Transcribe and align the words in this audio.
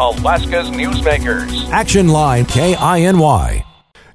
Alaska's 0.00 0.70
newsmakers. 0.70 1.70
Action 1.70 2.08
Line 2.08 2.44
KINY. 2.46 3.64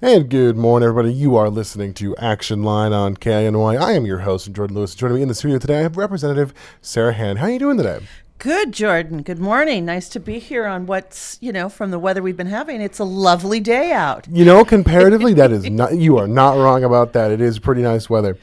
And 0.01 0.29
good 0.29 0.57
morning, 0.57 0.89
everybody. 0.89 1.13
You 1.13 1.37
are 1.37 1.49
listening 1.49 1.93
to 1.95 2.17
Action 2.17 2.63
Line 2.63 2.91
on 2.91 3.15
KINY. 3.15 3.77
I 3.77 3.93
am 3.93 4.05
your 4.05 4.19
host, 4.19 4.51
Jordan 4.51 4.75
Lewis. 4.75 4.93
Joining 4.93 5.15
me 5.15 5.21
in 5.21 5.29
the 5.29 5.33
studio 5.33 5.57
today, 5.57 5.79
I 5.79 5.81
have 5.83 5.95
Representative 5.95 6.53
Sara 6.81 7.13
Hannan. 7.13 7.37
How 7.37 7.45
are 7.45 7.51
you 7.51 7.59
doing 7.59 7.77
today? 7.77 7.99
Good, 8.39 8.73
Jordan. 8.73 9.21
Good 9.21 9.39
morning. 9.39 9.85
Nice 9.85 10.09
to 10.09 10.19
be 10.19 10.39
here 10.39 10.65
on 10.65 10.85
what's, 10.85 11.37
you 11.39 11.53
know, 11.53 11.69
from 11.69 11.91
the 11.91 11.99
weather 11.99 12.21
we've 12.21 12.37
been 12.37 12.47
having. 12.47 12.81
It's 12.81 12.99
a 12.99 13.05
lovely 13.05 13.61
day 13.61 13.93
out. 13.93 14.27
You 14.29 14.43
know, 14.43 14.65
comparatively, 14.65 15.33
that 15.35 15.51
is 15.51 15.63
not, 15.69 15.95
you 15.95 16.17
are 16.17 16.27
not 16.27 16.57
wrong 16.57 16.83
about 16.83 17.13
that. 17.13 17.31
It 17.31 17.39
is 17.39 17.57
pretty 17.57 17.83
nice 17.83 18.09
weather. 18.09 18.37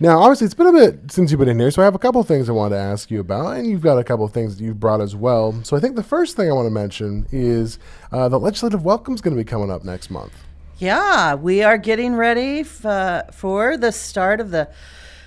Now, 0.00 0.20
obviously, 0.20 0.44
it's 0.44 0.54
been 0.54 0.68
a 0.68 0.72
bit 0.72 1.10
since 1.10 1.32
you've 1.32 1.40
been 1.40 1.48
in 1.48 1.58
here, 1.58 1.72
so 1.72 1.82
I 1.82 1.84
have 1.84 1.96
a 1.96 1.98
couple 1.98 2.22
things 2.22 2.48
I 2.48 2.52
want 2.52 2.72
to 2.72 2.78
ask 2.78 3.10
you 3.10 3.18
about, 3.18 3.56
and 3.56 3.66
you've 3.66 3.80
got 3.80 3.98
a 3.98 4.04
couple 4.04 4.28
things 4.28 4.56
that 4.56 4.62
you've 4.62 4.78
brought 4.78 5.00
as 5.00 5.16
well. 5.16 5.60
So 5.64 5.76
I 5.76 5.80
think 5.80 5.96
the 5.96 6.04
first 6.04 6.36
thing 6.36 6.48
I 6.48 6.52
want 6.52 6.66
to 6.66 6.70
mention 6.70 7.26
is 7.32 7.80
uh, 8.12 8.28
the 8.28 8.38
legislative 8.38 8.84
welcome 8.84 9.14
is 9.14 9.20
going 9.20 9.36
to 9.36 9.42
be 9.42 9.48
coming 9.48 9.72
up 9.72 9.82
next 9.82 10.08
month. 10.08 10.32
Yeah, 10.78 11.34
we 11.34 11.64
are 11.64 11.76
getting 11.76 12.14
ready 12.14 12.60
f- 12.60 12.86
uh, 12.86 13.24
for 13.32 13.76
the 13.76 13.90
start 13.90 14.38
of 14.38 14.52
the 14.52 14.70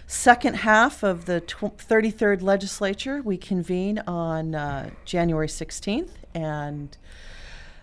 second 0.08 0.56
half 0.56 1.04
of 1.04 1.26
the 1.26 1.42
tw- 1.42 1.78
33rd 1.78 2.42
legislature. 2.42 3.22
We 3.22 3.36
convene 3.36 4.00
on 4.08 4.56
uh, 4.56 4.92
January 5.04 5.48
16th, 5.48 6.12
and, 6.34 6.96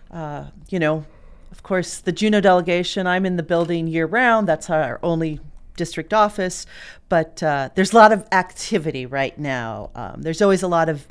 uh, 0.09 0.45
you 0.69 0.79
know, 0.79 1.05
of 1.51 1.61
course, 1.61 1.99
the 1.99 2.11
Juneau 2.11 2.41
delegation, 2.41 3.05
I'm 3.05 3.27
in 3.27 3.35
the 3.35 3.43
building 3.43 3.85
year 3.85 4.07
round. 4.07 4.47
That's 4.47 4.71
our 4.71 4.99
only 5.03 5.39
district 5.83 6.13
office, 6.13 6.65
but 7.07 7.41
uh, 7.41 7.69
there's 7.75 7.93
a 7.93 7.95
lot 7.95 8.11
of 8.11 8.19
activity 8.31 9.05
right 9.05 9.37
now. 9.39 9.89
Um, 9.95 10.21
there's 10.21 10.41
always 10.41 10.63
a 10.63 10.67
lot 10.67 10.89
of 10.89 11.07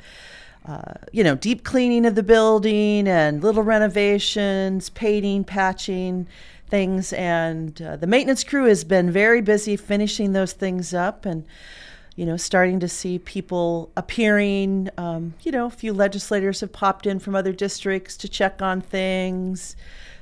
uh, 0.65 0.93
you 1.11 1.23
know, 1.23 1.35
deep 1.35 1.63
cleaning 1.63 2.05
of 2.05 2.15
the 2.15 2.21
building 2.21 3.07
and 3.07 3.41
little 3.41 3.63
renovations, 3.63 4.89
painting, 4.89 5.43
patching 5.43 6.27
things. 6.69 7.13
And 7.13 7.81
uh, 7.81 7.95
the 7.95 8.05
maintenance 8.05 8.43
crew 8.43 8.65
has 8.65 8.83
been 8.83 9.09
very 9.09 9.41
busy 9.41 9.75
finishing 9.77 10.33
those 10.33 10.53
things 10.53 10.93
up 10.93 11.25
and, 11.25 11.45
you 12.15 12.25
know, 12.25 12.37
starting 12.37 12.79
to 12.81 12.87
see 12.87 13.17
people 13.17 13.89
appearing. 13.95 14.89
Um, 14.97 15.33
you 15.41 15.51
know, 15.51 15.65
a 15.65 15.71
few 15.71 15.93
legislators 15.93 16.59
have 16.59 16.71
popped 16.71 17.07
in 17.07 17.19
from 17.19 17.35
other 17.35 17.53
districts 17.53 18.17
to 18.17 18.27
check 18.29 18.61
on 18.61 18.81
things. 18.81 19.75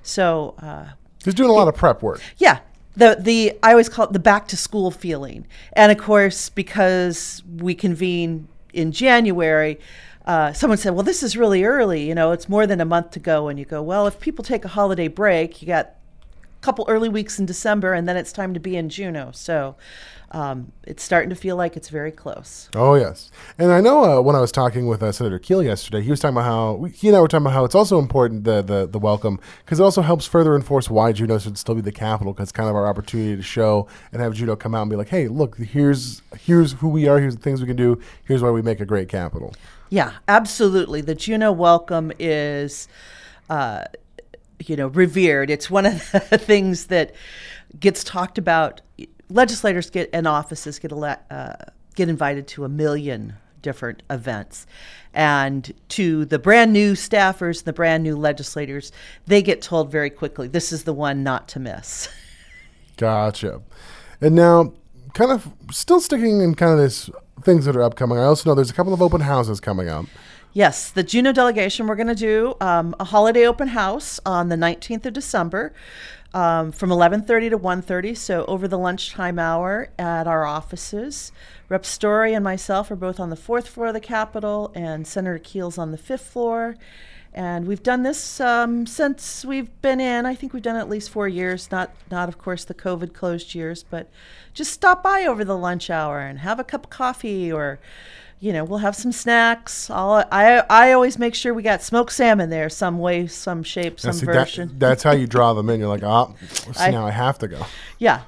So, 0.04 0.54
uh, 0.62 0.86
He's 1.26 1.34
doing 1.34 1.50
a 1.50 1.54
lot 1.54 1.68
of 1.68 1.76
prep 1.76 2.02
work. 2.02 2.22
yeah. 2.38 2.60
The, 2.98 3.16
the 3.20 3.58
I 3.62 3.72
always 3.72 3.90
call 3.90 4.06
it 4.06 4.14
the 4.14 4.20
back 4.20 4.48
to 4.50 4.58
school 4.58 4.92
feeling. 4.92 5.46
And 5.74 5.92
of 5.92 5.98
course, 6.00 6.50
because 6.50 7.44
we 7.48 7.76
convene 7.76 8.48
in 8.74 8.92
January, 8.92 9.80
uh, 10.26 10.52
someone 10.52 10.78
said, 10.78 10.94
well, 10.94 11.04
this 11.04 11.24
is 11.24 11.38
really 11.38 11.64
early. 11.64 12.08
You 12.08 12.16
know, 12.16 12.32
it's 12.32 12.50
more 12.50 12.68
than 12.68 12.82
a 12.82 12.86
month 12.86 13.12
to 13.12 13.20
go. 13.20 13.48
And 13.48 13.58
you 13.58 13.66
go, 13.66 13.82
well, 13.82 14.08
if 14.08 14.20
people 14.20 14.44
take 14.44 14.66
a 14.66 14.70
holiday 14.70 15.08
break, 15.08 15.62
you 15.62 15.68
got 15.68 15.94
couple 16.68 16.84
early 16.90 17.08
weeks 17.08 17.40
in 17.40 17.46
December, 17.46 17.94
and 17.94 18.10
then 18.10 18.18
it's 18.18 18.34
time 18.34 18.54
to 18.54 18.60
be 18.60 18.76
in 18.76 18.90
Juneau. 18.90 19.32
So 19.32 19.78
um, 20.32 20.74
it's 20.84 21.02
starting 21.02 21.30
to 21.30 21.36
feel 21.36 21.56
like 21.56 21.78
it's 21.78 21.88
very 21.88 22.12
close. 22.12 22.70
Oh 22.76 22.96
yes, 22.96 23.32
and 23.58 23.72
I 23.72 23.80
know 23.80 24.04
uh, 24.04 24.22
when 24.22 24.36
I 24.36 24.42
was 24.42 24.52
talking 24.52 24.86
with 24.86 25.02
uh, 25.02 25.14
Senator 25.14 25.40
Kiehl 25.40 25.64
yesterday, 25.64 26.02
he 26.02 26.10
was 26.10 26.20
talking 26.20 26.36
about 26.36 26.44
how 26.44 26.74
we, 26.74 26.90
he 26.90 27.08
and 27.08 27.16
I 27.16 27.22
were 27.22 27.30
talking 27.30 27.46
about 27.46 27.54
how 27.54 27.64
it's 27.64 27.74
also 27.74 28.00
important 28.00 28.44
the 28.44 28.62
the, 28.62 28.86
the 28.86 29.00
welcome 29.00 29.40
because 29.64 29.80
it 29.80 29.84
also 29.84 30.02
helps 30.02 30.26
further 30.26 30.58
enforce 30.58 30.90
why 30.90 31.14
Juneau 31.14 31.40
should 31.40 31.58
still 31.58 31.76
be 31.76 31.80
the 31.80 31.94
capital 31.94 32.34
because 32.34 32.50
it's 32.50 32.52
kind 32.52 32.68
of 32.68 32.76
our 32.76 32.86
opportunity 32.86 33.38
to 33.38 33.42
show 33.42 33.88
and 34.12 34.22
have 34.22 34.34
Juneau 34.34 34.58
come 34.58 34.76
out 34.76 34.82
and 34.82 34.90
be 34.90 34.98
like, 34.98 35.08
hey, 35.08 35.30
look, 35.30 35.58
here's 35.58 36.22
here's 36.38 36.74
who 36.74 36.90
we 36.90 37.08
are, 37.08 37.22
here's 37.22 37.38
the 37.38 37.42
things 37.42 37.62
we 37.62 37.68
can 37.68 37.78
do, 37.78 37.98
here's 38.26 38.44
why 38.44 38.52
we 38.52 38.62
make 38.62 38.82
a 38.82 38.86
great 38.86 39.08
capital. 39.08 39.54
Yeah, 39.90 40.12
absolutely. 40.28 41.00
The 41.00 41.16
Juneau 41.16 41.54
welcome 41.54 42.12
is, 42.20 42.90
uh, 43.50 43.86
you 44.60 44.76
know, 44.76 44.88
revered. 44.88 45.50
It's 45.50 45.70
one 45.70 45.86
of 45.86 46.12
the 46.30 46.38
things 46.38 46.88
that 46.88 47.14
gets 47.80 48.04
talked 48.04 48.38
about. 48.38 48.82
Legislators 49.30 49.90
get 49.90 50.10
and 50.14 50.28
offices 50.28 50.80
get 50.80 50.92
ele- 50.92 51.22
uh, 51.30 51.54
get 51.96 52.10
invited 52.10 52.48
to 52.48 52.66
a 52.66 52.70
million 52.70 53.36
different 53.62 54.04
events, 54.10 54.66
and 55.14 55.74
to 55.90 56.26
the 56.26 56.40
brand 56.40 56.72
new 56.72 56.94
staffers, 56.94 57.60
and 57.60 57.66
the 57.66 57.74
brand 57.74 58.04
new 58.04 58.16
legislators, 58.16 58.92
they 59.26 59.42
get 59.42 59.62
told 59.62 59.92
very 59.92 60.10
quickly, 60.10 60.48
"This 60.48 60.72
is 60.72 60.84
the 60.84 60.94
one 60.94 61.24
not 61.24 61.48
to 61.50 61.60
miss." 61.60 62.10
Gotcha. 62.98 63.62
And 64.22 64.36
now, 64.36 64.74
kind 65.14 65.32
of 65.32 65.54
still 65.72 66.00
sticking 66.00 66.42
in 66.42 66.56
kind 66.56 66.72
of 66.72 66.80
this 66.80 67.10
things 67.44 67.66
that 67.66 67.76
are 67.76 67.84
upcoming. 67.84 68.18
I 68.18 68.24
also 68.24 68.50
know 68.50 68.56
there's 68.56 68.72
a 68.72 68.74
couple 68.74 68.94
of 68.94 69.02
open 69.02 69.22
houses 69.22 69.60
coming 69.60 69.90
up. 69.90 70.06
Yes, 70.54 70.90
the 70.90 71.04
Juneau 71.04 71.34
delegation, 71.34 71.88
we're 71.88 71.96
going 71.96 72.08
to 72.08 72.16
do 72.16 72.56
um, 72.62 72.96
a 73.00 73.04
holiday 73.04 73.46
open 73.46 73.70
house 73.70 74.20
on 74.26 74.50
the 74.50 74.56
19th 74.56 75.06
of 75.06 75.14
December 75.14 75.74
um, 76.34 76.72
from 76.72 76.90
11.30 76.90 77.52
to 77.52 77.60
1.30, 77.60 78.18
so 78.18 78.46
over 78.46 78.68
the 78.68 78.78
lunchtime 78.78 79.38
hour 79.40 79.90
at 80.00 80.26
our 80.26 80.46
offices. 80.46 81.32
Rep. 81.70 81.86
Story 81.86 82.34
and 82.34 82.44
myself 82.44 82.90
are 82.90 82.96
both 82.96 83.20
on 83.20 83.30
the 83.30 83.36
fourth 83.36 83.68
floor 83.68 83.88
of 83.88 83.94
the 83.94 84.00
Capitol, 84.00 84.72
and 84.74 85.06
Senator 85.06 85.38
Kiehl's 85.38 85.78
on 85.78 85.92
the 85.92 85.98
fifth 85.98 86.26
floor. 86.26 86.76
And 87.34 87.68
we've 87.68 87.84
done 87.84 88.02
this 88.02 88.40
um, 88.40 88.88
since 88.88 89.46
we've 89.46 89.70
been 89.82 90.00
in. 90.00 90.26
I 90.26 90.34
think 90.34 90.54
we've 90.54 90.64
done 90.64 90.76
at 90.76 90.90
least 90.90 91.12
four 91.12 91.28
years. 91.28 91.70
Not, 91.72 91.92
not 92.10 92.30
of 92.30 92.40
course, 92.40 92.66
the 92.66 92.74
COVID 92.74 93.14
closed 93.14 93.54
years, 93.54 93.84
but 93.84 94.10
just 94.56 94.74
stop 94.74 95.04
by 95.04 95.26
over 95.26 95.46
the 95.46 95.58
lunch 95.58 95.90
hour 95.92 96.20
and 96.20 96.40
have 96.40 96.60
a 96.60 96.64
cup 96.64 96.86
of 96.86 96.90
coffee, 96.90 97.52
or, 97.52 97.80
you 98.40 98.54
know, 98.54 98.64
we'll 98.64 98.80
have 98.80 98.96
some 98.96 99.12
snacks. 99.12 99.90
I'll, 99.90 100.24
I, 100.32 100.64
I 100.70 100.92
always 100.94 101.18
make 101.18 101.34
sure 101.34 101.54
we 101.54 101.64
got 101.64 101.82
smoked 101.82 102.12
salmon 102.12 102.50
there, 102.50 102.70
some 102.70 103.00
way, 103.00 103.28
some 103.28 103.64
shape, 103.64 104.00
some 104.00 104.14
see, 104.14 104.26
that- 104.28 104.34
version. 104.34 104.76
that's 104.78 105.04
how 105.04 105.12
you 105.14 105.26
draw 105.28 105.54
them 105.54 105.70
in. 105.70 105.80
You're 105.80 105.90
like, 105.90 106.04
ah, 106.06 106.32
see, 106.52 106.72
I- 106.78 106.92
now 106.92 107.06
I 107.06 107.12
have 107.12 107.40
to 107.40 107.48
go. 107.48 107.66
Yeah. 107.98 108.22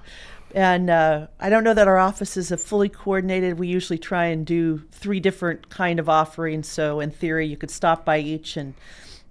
And 0.56 0.90
uh, 0.90 1.28
I 1.40 1.50
don't 1.50 1.64
know 1.64 1.76
that 1.76 1.88
our 1.88 2.00
offices 2.00 2.50
have 2.50 2.60
fully 2.60 2.90
coordinated. 2.90 3.60
We 3.60 3.68
usually 3.68 4.00
try 4.00 4.26
and 4.26 4.48
do 4.48 4.82
three 4.92 5.20
different 5.20 5.70
kind 5.70 6.00
of 6.00 6.10
offerings. 6.10 6.68
So 6.68 7.00
in 7.02 7.12
theory, 7.12 7.46
you 7.46 7.56
could 7.56 7.70
stop 7.70 8.04
by 8.04 8.18
each 8.18 8.58
and, 8.58 8.74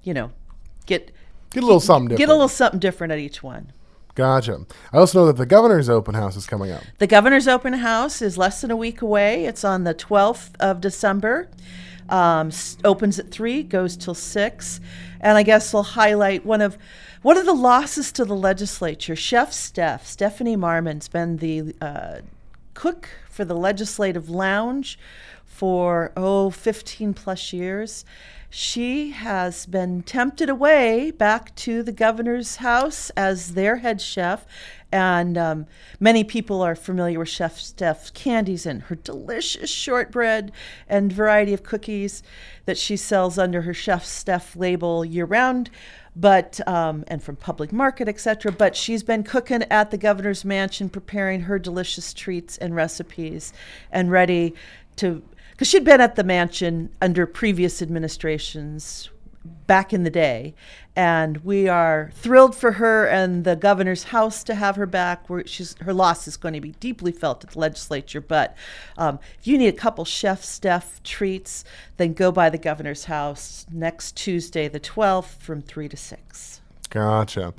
you 0.05 0.15
know, 0.15 0.31
get 0.87 1.11
Get 1.51 1.65
a 1.65 1.67
little 1.67 1.81
something 1.81 2.09
different. 2.11 2.19
get 2.19 2.29
a 2.29 2.33
little 2.35 2.47
something 2.49 2.79
different 2.79 3.13
at 3.13 3.19
each 3.19 3.43
one. 3.43 3.73
Gotcha. 4.19 4.67
I 4.93 4.99
also 4.99 5.21
know 5.21 5.27
that 5.27 5.37
the 5.37 5.47
governor's 5.47 5.89
open 5.89 6.17
house 6.17 6.35
is 6.35 6.45
coming 6.45 6.73
up. 6.73 6.83
The 6.99 7.07
governor's 7.07 7.47
open 7.47 7.75
house 7.75 8.21
is 8.21 8.37
less 8.37 8.61
than 8.61 8.73
a 8.73 8.77
week 8.77 9.01
away. 9.01 9.45
It's 9.45 9.63
on 9.63 9.85
the 9.85 9.95
12th 9.95 10.57
of 10.59 10.81
December. 10.81 11.49
Um, 12.09 12.51
opens 12.83 13.21
at 13.21 13.31
three, 13.31 13.63
goes 13.63 13.97
till 13.97 14.17
six, 14.17 14.81
and 15.21 15.39
I 15.39 15.45
guess 15.45 15.73
we'll 15.73 15.85
highlight 15.85 16.45
one 16.45 16.61
of 16.61 16.77
one 17.23 17.37
of 17.37 17.47
the 17.47 17.55
losses 17.55 18.11
to 18.13 18.25
the 18.25 18.35
legislature. 18.35 19.15
Chef 19.15 19.53
Steph 19.53 20.05
Stephanie 20.05 20.57
Marmon's 20.57 21.07
been 21.07 21.37
the 21.37 21.77
uh, 21.81 22.23
cook 22.75 23.11
for 23.31 23.45
the 23.45 23.55
Legislative 23.55 24.29
Lounge 24.29 24.99
for 25.45 26.11
oh 26.17 26.51
15 26.51 27.15
plus 27.15 27.53
years. 27.53 28.05
She 28.51 29.11
has 29.11 29.67
been 29.67 30.03
tempted 30.03 30.49
away 30.49 31.11
back 31.11 31.55
to 31.57 31.83
the 31.83 31.93
governor's 31.93 32.57
house 32.57 33.11
as 33.11 33.53
their 33.53 33.77
head 33.77 34.01
chef, 34.01 34.47
and 34.91 35.37
um, 35.37 35.67
many 36.01 36.25
people 36.25 36.63
are 36.63 36.75
familiar 36.75 37.19
with 37.19 37.29
Chef 37.29 37.59
Steph's 37.59 38.11
candies 38.11 38.65
and 38.65 38.85
her 38.85 38.95
delicious 38.95 39.69
shortbread 39.69 40.51
and 40.89 41.13
variety 41.13 41.53
of 41.53 41.63
cookies 41.63 42.23
that 42.65 42.79
she 42.79 42.97
sells 42.97 43.37
under 43.37 43.63
her 43.63 43.75
Chef 43.75 44.03
Steph 44.07 44.57
label 44.57 45.05
year 45.05 45.27
round 45.27 45.69
but 46.17 46.67
um, 46.67 47.05
and 47.07 47.23
from 47.23 47.37
public 47.37 47.71
market 47.71 48.09
etc 48.09 48.51
but 48.51 48.75
she's 48.75 49.03
been 49.03 49.23
cooking 49.23 49.63
at 49.71 49.91
the 49.91 49.99
governor's 49.99 50.45
mansion 50.45 50.89
preparing 50.89 51.43
her 51.43 51.59
delicious 51.59 52.15
treats 52.15 52.57
and 52.57 52.75
recipes 52.75 53.53
and 53.93 54.11
ready 54.11 54.55
to 54.97 55.23
because 55.59 55.67
she'd 55.67 55.83
been 55.83 56.01
at 56.01 56.15
the 56.15 56.23
mansion 56.23 56.89
under 57.03 57.27
previous 57.27 57.83
administrations 57.83 59.11
back 59.67 59.93
in 59.93 60.05
the 60.05 60.11
day 60.11 60.55
and 60.95 61.39
we 61.39 61.67
are 61.67 62.13
thrilled 62.15 62.55
for 62.55 62.73
her 62.73 63.07
and 63.07 63.43
the 63.43 63.57
governor's 63.57 64.05
house 64.05 64.45
to 64.45 64.55
have 64.55 64.77
her 64.77 64.87
back. 64.87 65.29
We're, 65.29 65.45
she's, 65.49 65.75
her 65.81 65.93
loss 65.93 66.29
is 66.29 66.37
going 66.37 66.55
to 66.55 66.61
be 66.61 66.73
deeply 66.79 67.11
felt 67.11 67.43
at 67.43 67.51
the 67.51 67.59
legislature 67.59 68.21
but 68.21 68.57
um, 68.97 69.19
if 69.41 69.49
you 69.49 69.59
need 69.59 69.67
a 69.67 69.73
couple 69.73 70.05
chef 70.05 70.45
steph 70.45 71.03
treats 71.03 71.65
then 71.97 72.13
go 72.13 72.31
by 72.31 72.51
the 72.51 72.59
governor's 72.59 73.07
house 73.07 73.67
next 73.73 74.17
tuesday 74.17 74.69
the 74.69 74.79
12th 74.79 75.39
from 75.41 75.61
3 75.61 75.89
to 75.89 75.97
6 75.97 76.61
Gotcha. 76.91 77.55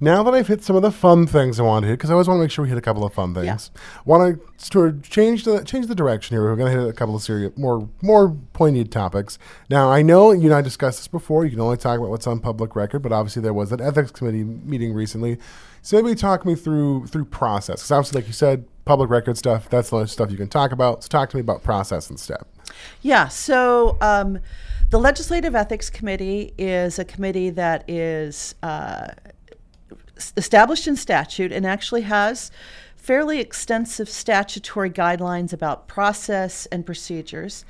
Now 0.00 0.22
that 0.24 0.34
I've 0.34 0.48
hit 0.48 0.62
some 0.62 0.76
of 0.76 0.82
the 0.82 0.90
fun 0.90 1.26
things 1.26 1.58
I 1.58 1.62
want 1.62 1.84
to 1.84 1.88
hit, 1.88 1.94
because 1.94 2.10
I 2.10 2.12
always 2.12 2.28
want 2.28 2.38
to 2.38 2.42
make 2.42 2.50
sure 2.50 2.64
we 2.64 2.68
hit 2.68 2.76
a 2.76 2.82
couple 2.82 3.04
of 3.04 3.14
fun 3.14 3.32
things. 3.32 3.70
Yeah. 3.74 3.80
Want 4.04 4.38
to 4.38 4.64
sort 4.64 4.88
of 4.88 5.02
change 5.08 5.44
the 5.44 5.64
change 5.64 5.86
the 5.86 5.94
direction 5.94 6.34
here. 6.34 6.42
We're 6.42 6.56
going 6.56 6.74
to 6.74 6.80
hit 6.80 6.88
a 6.88 6.92
couple 6.92 7.16
of 7.16 7.22
serious, 7.22 7.56
more 7.56 7.88
more 8.02 8.36
poignant 8.52 8.90
topics. 8.90 9.38
Now 9.70 9.90
I 9.90 10.02
know 10.02 10.32
you 10.32 10.44
and 10.44 10.54
I 10.54 10.60
discussed 10.60 10.98
this 10.98 11.08
before. 11.08 11.44
You 11.44 11.52
can 11.52 11.60
only 11.60 11.76
talk 11.76 11.98
about 11.98 12.10
what's 12.10 12.26
on 12.26 12.40
public 12.40 12.76
record, 12.76 13.00
but 13.00 13.12
obviously 13.12 13.40
there 13.40 13.54
was 13.54 13.72
an 13.72 13.80
ethics 13.80 14.10
committee 14.10 14.44
meeting 14.44 14.92
recently. 14.92 15.38
So 15.80 16.00
maybe 16.02 16.14
talk 16.14 16.44
me 16.44 16.54
through 16.54 17.06
through 17.06 17.26
process, 17.26 17.76
because 17.76 17.90
obviously, 17.90 18.20
like 18.20 18.26
you 18.26 18.34
said, 18.34 18.66
public 18.84 19.08
record 19.10 19.38
stuff. 19.38 19.70
That's 19.70 19.90
the 19.90 20.06
stuff 20.06 20.30
you 20.30 20.36
can 20.36 20.48
talk 20.48 20.72
about. 20.72 21.04
So 21.04 21.08
talk 21.08 21.30
to 21.30 21.36
me 21.36 21.40
about 21.40 21.62
process 21.62 22.10
and 22.10 22.18
step. 22.18 22.46
Yeah. 23.02 23.28
So 23.28 23.96
um, 24.00 24.40
the 24.94 25.00
Legislative 25.00 25.56
Ethics 25.56 25.90
Committee 25.90 26.54
is 26.56 27.00
a 27.00 27.04
committee 27.04 27.50
that 27.50 27.82
is 27.90 28.54
uh, 28.62 29.08
established 30.36 30.86
in 30.86 30.94
statute 30.94 31.50
and 31.50 31.66
actually 31.66 32.02
has 32.02 32.52
fairly 32.94 33.40
extensive 33.40 34.08
statutory 34.08 34.90
guidelines 34.90 35.52
about 35.52 35.88
process 35.88 36.66
and 36.66 36.86
procedures. 36.86 37.64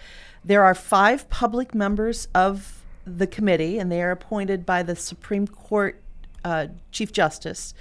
There 0.44 0.62
are 0.64 0.74
five 0.74 1.30
public 1.30 1.74
members 1.74 2.28
of 2.34 2.84
the 3.06 3.26
committee, 3.26 3.78
and 3.78 3.90
they 3.90 4.02
are 4.02 4.10
appointed 4.10 4.66
by 4.66 4.82
the 4.82 4.94
Supreme 4.94 5.46
Court 5.46 6.02
uh, 6.44 6.66
Chief 6.92 7.10
Justice, 7.10 7.72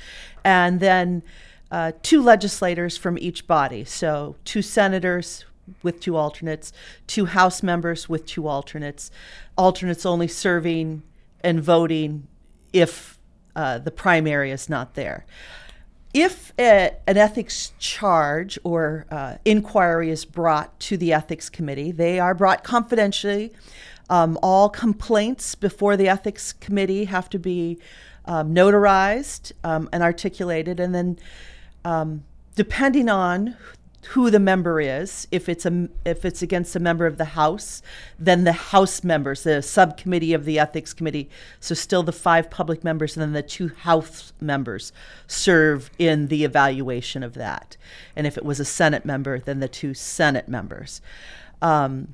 and 0.46 0.80
then 0.80 1.22
uh, 1.70 1.92
two 2.02 2.22
legislators 2.22 2.96
from 2.96 3.18
each 3.18 3.46
body. 3.46 3.84
So, 3.84 4.38
two 4.46 4.62
senators 4.62 5.44
with 5.82 6.00
two 6.00 6.16
alternates, 6.16 6.74
two 7.08 7.26
House 7.26 7.64
members 7.64 8.10
with 8.10 8.26
two 8.26 8.48
alternates, 8.48 9.12
alternates 9.58 10.06
only 10.06 10.28
serving 10.28 11.04
and 11.44 11.62
voting 11.62 12.28
if 12.72 13.20
uh, 13.56 13.78
the 13.78 13.92
primary 13.92 14.52
is 14.52 14.70
not 14.70 14.96
there. 14.96 15.26
If 16.14 16.54
a, 16.60 16.92
an 17.08 17.18
ethics 17.18 17.74
charge 17.80 18.60
or 18.64 19.06
uh, 19.10 19.38
inquiry 19.46 20.12
is 20.12 20.26
brought 20.26 20.80
to 20.82 20.98
the 20.98 21.12
ethics 21.14 21.50
committee, 21.50 21.92
they 21.92 22.20
are 22.20 22.36
brought 22.36 22.64
confidentially. 22.64 23.52
Um, 24.10 24.38
all 24.44 24.70
complaints 24.70 25.56
before 25.56 25.98
the 25.98 26.08
ethics 26.08 26.54
committee 26.54 27.06
have 27.06 27.30
to 27.30 27.40
be 27.40 27.80
um, 28.26 28.54
notarized 28.54 29.54
um, 29.64 29.90
and 29.92 30.04
articulated, 30.04 30.80
and 30.80 30.94
then 30.94 31.18
um, 31.84 32.24
depending 32.56 33.10
on 33.10 33.56
who 34.08 34.30
the 34.30 34.40
member 34.40 34.80
is. 34.82 35.28
If 35.32 35.48
it's 35.48 35.66
a 35.66 35.90
if 36.06 36.26
it's 36.26 36.42
against 36.42 36.76
a 36.76 36.80
member 36.80 37.06
of 37.06 37.18
the 37.18 37.26
House, 37.26 37.82
then 38.20 38.44
the 38.44 38.52
House 38.54 39.04
members, 39.04 39.44
the 39.44 39.62
subcommittee 39.62 40.34
of 40.34 40.46
the 40.46 40.60
Ethics 40.60 40.94
Committee, 40.94 41.30
so 41.60 41.74
still 41.76 42.04
the 42.04 42.12
five 42.12 42.50
public 42.50 42.84
members, 42.84 43.16
and 43.16 43.22
then 43.22 43.34
the 43.34 43.42
two 43.42 43.70
House 43.70 44.34
members 44.40 44.92
serve 45.28 45.90
in 45.98 46.28
the 46.28 46.44
evaluation 46.44 47.24
of 47.24 47.34
that. 47.36 47.78
And 48.16 48.28
if 48.28 48.38
it 48.38 48.46
was 48.46 48.60
a 48.60 48.66
Senate 48.66 49.06
member, 49.06 49.40
then 49.40 49.60
the 49.60 49.68
two 49.68 49.94
Senate 49.94 50.48
members. 50.48 51.02
Um, 51.62 52.14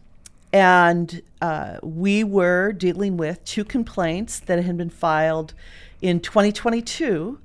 and 0.52 1.22
uh, 1.42 1.78
we 1.84 2.24
were 2.24 2.72
dealing 2.72 3.18
with 3.18 3.44
two 3.46 3.64
complaints 3.64 4.40
that 4.40 4.64
had 4.64 4.78
been 4.78 4.90
filed 4.90 5.54
in 6.02 6.20
2022. 6.20 7.40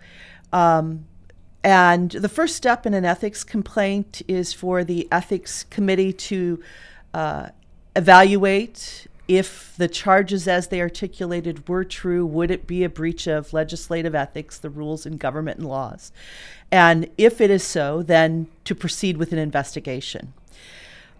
Um, 0.53 1.07
and 1.65 2.11
the 2.11 2.29
first 2.29 2.55
step 2.55 2.85
in 2.85 2.93
an 2.93 3.07
ethics 3.07 3.43
complaint 3.43 4.21
is 4.29 4.53
for 4.53 4.85
the 4.85 5.09
ethics 5.11 5.65
committee 5.65 6.13
to 6.13 6.63
uh, 7.15 7.49
evaluate 7.97 9.07
if 9.27 9.75
the 9.79 9.89
charges 9.89 10.47
as 10.47 10.69
they 10.69 10.83
articulated 10.83 11.67
were 11.67 11.83
true, 11.83 12.27
would 12.27 12.51
it 12.51 12.67
be 12.67 12.85
a 12.85 12.91
breach 12.91 13.27
of 13.27 13.55
legislative 13.55 14.15
ethics, 14.15 14.59
the 14.59 14.69
rules 14.69 15.07
in 15.07 15.17
government 15.17 15.59
and 15.59 15.67
laws? 15.67 16.13
And 16.71 17.09
if 17.17 17.41
it 17.41 17.51
is 17.51 17.63
so, 17.63 18.03
then 18.03 18.49
to 18.65 18.75
proceed 18.75 19.17
with 19.17 19.33
an 19.33 19.39
investigation. 19.39 20.35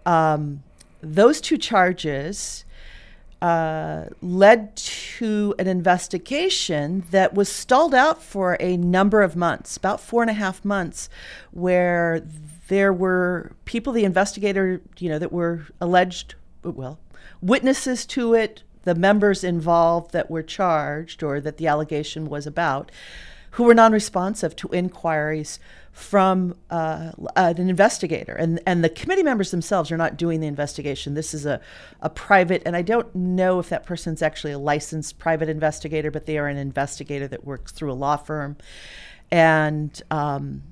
Um, 0.05 0.61
those 1.01 1.41
two 1.41 1.57
charges 1.57 2.65
uh, 3.45 4.09
led 4.23 4.75
to 4.75 5.53
an 5.59 5.67
investigation 5.67 7.03
that 7.11 7.35
was 7.35 7.47
stalled 7.47 7.93
out 7.93 8.23
for 8.23 8.57
a 8.59 8.75
number 8.75 9.21
of 9.21 9.35
months, 9.35 9.77
about 9.77 10.01
four 10.01 10.23
and 10.23 10.31
a 10.31 10.33
half 10.33 10.65
months, 10.65 11.09
where 11.51 12.25
there 12.69 12.91
were 12.91 13.51
people, 13.65 13.93
the 13.93 14.03
investigator, 14.03 14.81
you 14.97 15.07
know, 15.07 15.19
that 15.19 15.31
were 15.31 15.61
alleged, 15.79 16.33
well, 16.63 16.97
witnesses 17.39 18.07
to 18.07 18.33
it, 18.33 18.63
the 18.81 18.95
members 18.95 19.43
involved 19.43 20.11
that 20.11 20.31
were 20.31 20.41
charged 20.41 21.21
or 21.21 21.39
that 21.39 21.57
the 21.57 21.67
allegation 21.67 22.27
was 22.27 22.47
about, 22.47 22.91
who 23.55 23.63
were 23.63 23.73
non 23.73 23.93
responsive 23.93 24.53
to 24.57 24.67
inquiries 24.69 25.59
from 25.93 26.53
uh, 26.69 27.13
an 27.37 27.69
investigator. 27.69 28.33
And, 28.33 28.59
and 28.65 28.83
the 28.83 28.89
committee 28.89 29.23
members 29.23 29.51
themselves 29.51 29.93
are 29.93 29.97
not 29.97 30.17
doing 30.17 30.41
the 30.41 30.47
investigation. 30.47 31.13
This 31.13 31.33
is 31.33 31.45
a, 31.45 31.61
a 32.01 32.09
private, 32.09 32.63
and 32.65 32.75
I 32.75 32.81
don't 32.81 33.15
know 33.15 33.59
if 33.59 33.69
that 33.69 33.85
person's 33.85 34.21
actually 34.21 34.51
a 34.51 34.59
licensed 34.59 35.19
private 35.19 35.47
investigator, 35.47 36.11
but 36.11 36.25
they 36.25 36.37
are 36.37 36.47
an 36.47 36.57
investigator 36.57 37.29
that 37.29 37.45
works 37.45 37.71
through 37.71 37.93
a 37.93 37.95
law 37.95 38.17
firm. 38.17 38.57
And 39.31 40.01
um, 40.11 40.63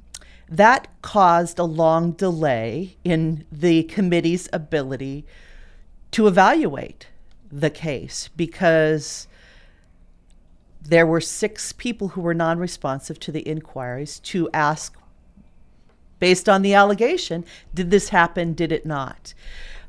that 0.49 0.89
caused 1.01 1.59
a 1.59 1.63
long 1.63 2.11
delay 2.11 2.97
in 3.05 3.45
the 3.49 3.83
committee's 3.83 4.49
ability 4.51 5.25
to 6.11 6.27
evaluate 6.27 7.07
the 7.49 7.69
case 7.69 8.29
because 8.35 9.29
there 10.83 11.07
were 11.07 11.21
six 11.21 11.71
people 11.71 12.09
who 12.09 12.21
were 12.21 12.33
non 12.33 12.59
responsive 12.59 13.19
to 13.21 13.31
the 13.31 13.47
inquiries 13.47 14.19
to 14.19 14.49
ask, 14.53 14.95
based 16.19 16.49
on 16.49 16.61
the 16.61 16.73
allegation, 16.73 17.45
did 17.73 17.89
this 17.89 18.09
happen, 18.09 18.53
did 18.53 18.71
it 18.71 18.85
not? 18.85 19.33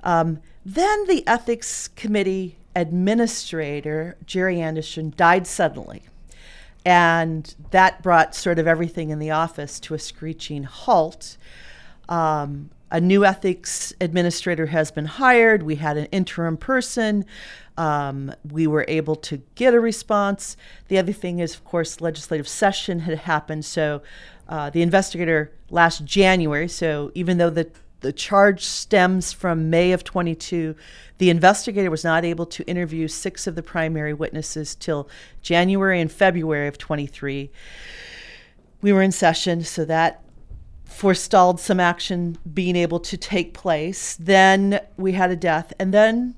Um, 0.02 0.41
then 0.64 1.06
the 1.06 1.26
ethics 1.26 1.88
committee 1.88 2.56
administrator, 2.76 4.17
Jerry 4.26 4.61
Anderson, 4.61 5.12
died 5.17 5.46
suddenly. 5.46 6.02
And 6.85 7.55
that 7.70 8.02
brought 8.02 8.35
sort 8.35 8.58
of 8.58 8.67
everything 8.67 9.11
in 9.11 9.19
the 9.19 9.31
office 9.31 9.81
to 9.81 9.94
a 9.94 9.99
screeching 9.99 10.64
halt. 10.64 11.37
Um, 12.08 12.70
a 12.90 13.00
new 13.00 13.25
ethics 13.25 13.92
administrator 14.00 14.66
has 14.66 14.90
been 14.90 15.06
hired. 15.06 15.62
We 15.62 15.76
had 15.76 15.96
an 15.96 16.06
interim 16.06 16.56
person. 16.56 17.25
Um, 17.76 18.32
we 18.48 18.66
were 18.66 18.84
able 18.86 19.16
to 19.16 19.42
get 19.54 19.75
a 19.75 19.81
response. 19.81 20.56
The 20.88 20.98
other 20.98 21.12
thing 21.12 21.40
is, 21.40 21.54
of 21.54 21.64
course, 21.64 22.00
legislative 22.00 22.46
session 22.46 23.00
had 23.00 23.19
happened. 23.19 23.64
So 23.64 24.02
uh, 24.48 24.70
the 24.70 24.82
investigator 24.82 25.50
last 25.70 26.04
January, 26.04 26.69
so 26.69 27.10
even 27.14 27.38
though 27.38 27.50
the 27.50 27.70
the 28.04 28.12
charge 28.12 28.62
stems 28.62 29.32
from 29.32 29.70
May 29.70 29.92
of 29.92 30.04
22. 30.04 30.76
The 31.16 31.31
investigator 31.31 31.90
was 31.90 32.04
not 32.04 32.22
able 32.22 32.44
to 32.44 32.62
interview 32.64 33.08
six 33.08 33.46
of 33.46 33.54
the 33.54 33.62
primary 33.62 34.12
witnesses 34.12 34.75
till 34.75 35.08
January 35.40 36.02
and 36.02 36.12
February 36.12 36.69
of 36.69 36.76
23. 36.76 37.50
We 38.82 38.92
were 38.92 39.00
in 39.00 39.10
session, 39.10 39.64
so 39.64 39.86
that 39.86 40.22
forestalled 40.84 41.60
some 41.60 41.81
action 41.81 42.38
being 42.52 42.76
able 42.76 43.00
to 43.00 43.16
take 43.16 43.54
place. 43.54 44.16
Then 44.16 44.81
we 44.96 45.12
had 45.12 45.31
a 45.31 45.36
death, 45.36 45.72
and 45.78 45.92
then 45.92 46.34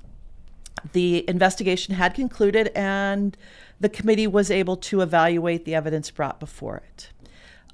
the 0.93 1.27
investigation 1.29 1.95
had 1.95 2.13
concluded, 2.13 2.71
and 2.75 3.37
the 3.79 3.89
committee 3.89 4.27
was 4.27 4.49
able 4.49 4.77
to 4.77 5.01
evaluate 5.01 5.65
the 5.65 5.75
evidence 5.75 6.09
brought 6.09 6.39
before 6.39 6.77
it. 6.77 7.09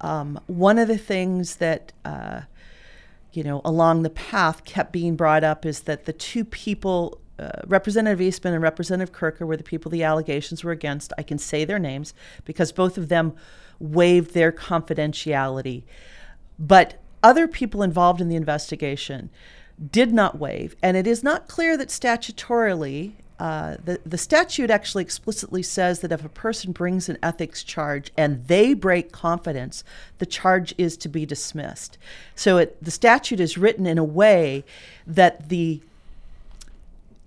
Um, 0.00 0.38
one 0.46 0.78
of 0.78 0.88
the 0.88 0.98
things 0.98 1.56
that 1.56 1.92
uh, 2.04 2.42
you 3.34 3.42
know, 3.42 3.60
along 3.64 4.02
the 4.02 4.10
path 4.10 4.64
kept 4.64 4.92
being 4.92 5.16
brought 5.16 5.44
up 5.44 5.66
is 5.66 5.80
that 5.82 6.04
the 6.04 6.12
two 6.12 6.44
people, 6.44 7.20
uh, 7.38 7.50
Representative 7.66 8.20
Eastman 8.20 8.54
and 8.54 8.62
Representative 8.62 9.12
Kurka, 9.12 9.40
were 9.40 9.56
the 9.56 9.64
people 9.64 9.90
the 9.90 10.04
allegations 10.04 10.62
were 10.62 10.70
against. 10.70 11.12
I 11.18 11.22
can 11.22 11.38
say 11.38 11.64
their 11.64 11.78
names 11.78 12.14
because 12.44 12.70
both 12.70 12.96
of 12.96 13.08
them 13.08 13.34
waived 13.80 14.34
their 14.34 14.52
confidentiality. 14.52 15.82
But 16.58 17.00
other 17.22 17.48
people 17.48 17.82
involved 17.82 18.20
in 18.20 18.28
the 18.28 18.36
investigation 18.36 19.30
did 19.90 20.12
not 20.12 20.38
waive, 20.38 20.76
and 20.82 20.96
it 20.96 21.06
is 21.06 21.24
not 21.24 21.48
clear 21.48 21.76
that 21.76 21.88
statutorily 21.88 23.12
uh, 23.38 23.76
the, 23.84 24.00
the 24.06 24.16
statute 24.16 24.70
actually 24.70 25.02
explicitly 25.02 25.62
says 25.62 26.00
that 26.00 26.12
if 26.12 26.24
a 26.24 26.28
person 26.28 26.70
brings 26.70 27.08
an 27.08 27.18
ethics 27.22 27.64
charge 27.64 28.12
and 28.16 28.46
they 28.46 28.74
break 28.74 29.10
confidence, 29.10 29.82
the 30.18 30.26
charge 30.26 30.72
is 30.78 30.96
to 30.96 31.08
be 31.08 31.26
dismissed. 31.26 31.98
So 32.36 32.58
it, 32.58 32.82
the 32.82 32.92
statute 32.92 33.40
is 33.40 33.58
written 33.58 33.86
in 33.86 33.98
a 33.98 34.04
way 34.04 34.64
that 35.06 35.48
the 35.48 35.80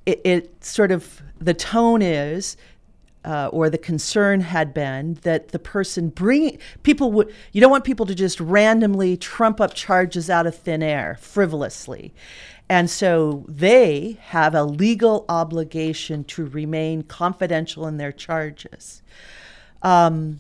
it, 0.06 0.22
it 0.24 0.64
sort 0.64 0.92
of 0.92 1.22
the 1.40 1.54
tone 1.54 2.02
is 2.02 2.56
uh, 3.28 3.50
or 3.52 3.70
the 3.70 3.78
concern 3.78 4.40
had 4.40 4.74
been 4.74 5.16
that 5.24 5.50
the 5.50 5.60
person 5.60 6.08
bringing 6.08 6.58
people 6.84 7.12
would 7.12 7.34
you 7.52 7.60
don't 7.60 7.70
want 7.70 7.84
people 7.84 8.06
to 8.06 8.16
just 8.16 8.40
randomly 8.40 9.18
trump 9.18 9.60
up 9.60 9.74
charges 9.74 10.30
out 10.30 10.48
of 10.48 10.56
thin 10.56 10.82
air 10.82 11.18
frivolously. 11.20 12.14
And 12.70 12.90
so 12.90 13.46
they 13.48 14.18
have 14.28 14.56
a 14.56 14.64
legal 14.64 15.26
obligation 15.28 16.24
to 16.26 16.46
remain 16.46 17.04
confidential 17.04 17.86
in 17.86 17.98
their 17.98 18.14
charges. 18.14 19.02
Um, 19.82 20.40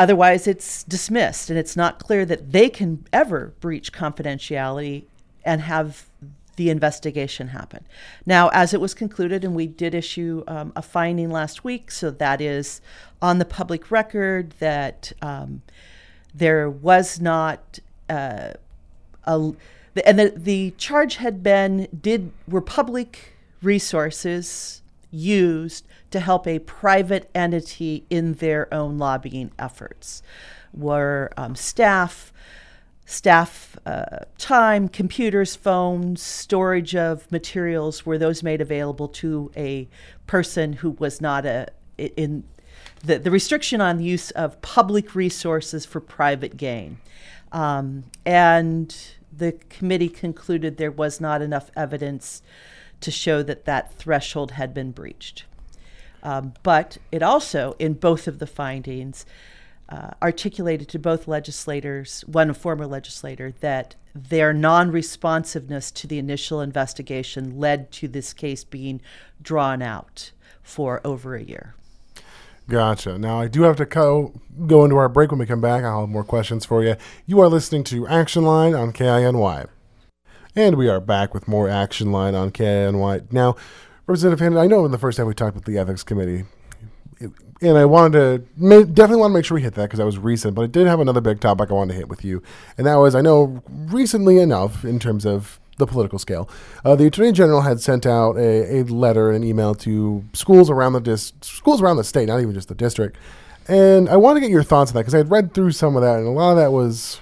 otherwise 0.00 0.48
it's 0.48 0.82
dismissed 0.82 1.48
and 1.48 1.58
it's 1.58 1.76
not 1.76 2.00
clear 2.00 2.24
that 2.24 2.50
they 2.50 2.68
can 2.68 3.06
ever 3.12 3.54
breach 3.60 3.92
confidentiality 3.92 5.04
and 5.44 5.60
have 5.60 6.06
the 6.56 6.70
investigation 6.70 7.48
happen. 7.48 7.86
Now, 8.24 8.48
as 8.48 8.74
it 8.74 8.80
was 8.80 8.94
concluded, 8.94 9.44
and 9.44 9.54
we 9.54 9.66
did 9.66 9.94
issue 9.94 10.42
um, 10.48 10.72
a 10.74 10.82
finding 10.82 11.30
last 11.30 11.64
week, 11.64 11.90
so 11.90 12.10
that 12.10 12.40
is 12.40 12.80
on 13.22 13.38
the 13.38 13.44
public 13.44 13.90
record 13.90 14.52
that 14.58 15.12
um, 15.22 15.62
there 16.34 16.68
was 16.68 17.20
not 17.20 17.78
uh, 18.08 18.52
a 19.24 19.52
and 20.04 20.18
the, 20.18 20.32
the 20.36 20.72
charge 20.72 21.16
had 21.16 21.42
been 21.42 21.88
did 21.98 22.30
were 22.46 22.60
public 22.60 23.34
resources 23.62 24.82
used 25.10 25.86
to 26.10 26.20
help 26.20 26.46
a 26.46 26.58
private 26.60 27.30
entity 27.34 28.04
in 28.10 28.34
their 28.34 28.72
own 28.72 28.98
lobbying 28.98 29.50
efforts. 29.58 30.22
Were 30.74 31.30
um, 31.36 31.54
staff, 31.54 32.32
staff 33.06 33.75
uh, 33.86 34.24
time, 34.36 34.88
computers, 34.88 35.54
phones, 35.54 36.20
storage 36.20 36.96
of 36.96 37.30
materials, 37.30 38.04
were 38.04 38.18
those 38.18 38.42
made 38.42 38.60
available 38.60 39.06
to 39.06 39.50
a 39.56 39.88
person 40.26 40.72
who 40.72 40.90
was 40.90 41.20
not 41.20 41.46
a 41.46 41.68
in 41.96 42.42
the, 43.04 43.18
the 43.18 43.30
restriction 43.30 43.80
on 43.80 43.98
the 43.98 44.04
use 44.04 44.32
of 44.32 44.60
public 44.60 45.14
resources 45.14 45.86
for 45.86 46.00
private 46.00 46.56
gain. 46.56 46.98
Um, 47.52 48.04
and 48.24 48.94
the 49.32 49.52
committee 49.52 50.08
concluded 50.08 50.76
there 50.76 50.90
was 50.90 51.20
not 51.20 51.40
enough 51.40 51.70
evidence 51.76 52.42
to 53.00 53.10
show 53.12 53.42
that 53.44 53.66
that 53.66 53.94
threshold 53.94 54.52
had 54.52 54.74
been 54.74 54.90
breached. 54.90 55.44
Um, 56.24 56.54
but 56.64 56.98
it 57.12 57.22
also, 57.22 57.76
in 57.78 57.94
both 57.94 58.26
of 58.26 58.40
the 58.40 58.46
findings, 58.48 59.24
uh, 59.88 60.10
articulated 60.20 60.88
to 60.88 60.98
both 60.98 61.28
legislators, 61.28 62.22
one 62.26 62.52
former 62.52 62.86
legislator, 62.86 63.52
that 63.60 63.94
their 64.14 64.52
non 64.52 64.90
responsiveness 64.90 65.90
to 65.92 66.06
the 66.06 66.18
initial 66.18 66.60
investigation 66.60 67.58
led 67.58 67.90
to 67.92 68.08
this 68.08 68.32
case 68.32 68.64
being 68.64 69.00
drawn 69.40 69.82
out 69.82 70.32
for 70.62 71.00
over 71.04 71.36
a 71.36 71.42
year. 71.42 71.74
Gotcha. 72.68 73.16
Now, 73.16 73.40
I 73.40 73.46
do 73.46 73.62
have 73.62 73.76
to 73.76 73.84
go, 73.84 74.32
go 74.66 74.84
into 74.84 74.96
our 74.96 75.08
break 75.08 75.30
when 75.30 75.38
we 75.38 75.46
come 75.46 75.60
back. 75.60 75.84
I'll 75.84 76.00
have 76.00 76.08
more 76.08 76.24
questions 76.24 76.64
for 76.64 76.82
you. 76.82 76.96
You 77.24 77.40
are 77.40 77.48
listening 77.48 77.84
to 77.84 78.08
Action 78.08 78.42
Line 78.42 78.74
on 78.74 78.92
KINY. 78.92 79.66
And 80.56 80.74
we 80.74 80.88
are 80.88 81.00
back 81.00 81.32
with 81.32 81.46
more 81.46 81.68
Action 81.68 82.10
Line 82.10 82.34
on 82.34 82.50
KINY. 82.50 83.28
Now, 83.30 83.54
Representative 84.08 84.40
Hannan, 84.40 84.58
I 84.58 84.66
know 84.66 84.84
in 84.84 84.90
the 84.90 84.98
first 84.98 85.16
time 85.16 85.26
we 85.26 85.34
talked 85.34 85.54
with 85.54 85.64
the 85.64 85.78
Ethics 85.78 86.02
Committee, 86.02 86.44
and 87.20 87.78
I 87.78 87.84
wanted 87.84 88.48
to 88.58 88.84
definitely 88.84 89.16
want 89.16 89.30
to 89.30 89.34
make 89.34 89.44
sure 89.44 89.54
we 89.54 89.62
hit 89.62 89.74
that 89.74 89.84
because 89.84 89.98
that 89.98 90.06
was 90.06 90.18
recent, 90.18 90.54
but 90.54 90.62
I 90.62 90.66
did 90.66 90.86
have 90.86 91.00
another 91.00 91.20
big 91.20 91.40
topic 91.40 91.70
I 91.70 91.74
wanted 91.74 91.92
to 91.92 91.98
hit 91.98 92.08
with 92.08 92.24
you. 92.24 92.42
And 92.76 92.86
that 92.86 92.96
was, 92.96 93.14
I 93.14 93.22
know 93.22 93.62
recently 93.66 94.38
enough 94.38 94.84
in 94.84 94.98
terms 94.98 95.24
of 95.24 95.58
the 95.78 95.86
political 95.86 96.18
scale. 96.18 96.48
Uh, 96.84 96.96
the 96.96 97.06
attorney 97.06 97.32
general 97.32 97.62
had 97.62 97.80
sent 97.80 98.06
out 98.06 98.36
a, 98.36 98.80
a 98.80 98.82
letter, 98.84 99.30
an 99.30 99.44
email 99.44 99.74
to 99.74 100.24
schools 100.32 100.70
around 100.70 100.92
the 100.94 101.00
dis- 101.00 101.32
schools 101.42 101.82
around 101.82 101.96
the 101.96 102.04
state, 102.04 102.28
not 102.28 102.40
even 102.40 102.54
just 102.54 102.68
the 102.68 102.74
district. 102.74 103.16
And 103.68 104.08
I 104.08 104.16
want 104.16 104.36
to 104.36 104.40
get 104.40 104.50
your 104.50 104.62
thoughts 104.62 104.90
on 104.90 104.94
that 104.94 105.00
because 105.00 105.14
I 105.14 105.18
had 105.18 105.30
read 105.30 105.52
through 105.52 105.72
some 105.72 105.96
of 105.96 106.02
that, 106.02 106.18
and 106.18 106.26
a 106.26 106.30
lot 106.30 106.52
of 106.52 106.56
that 106.56 106.72
was, 106.72 107.20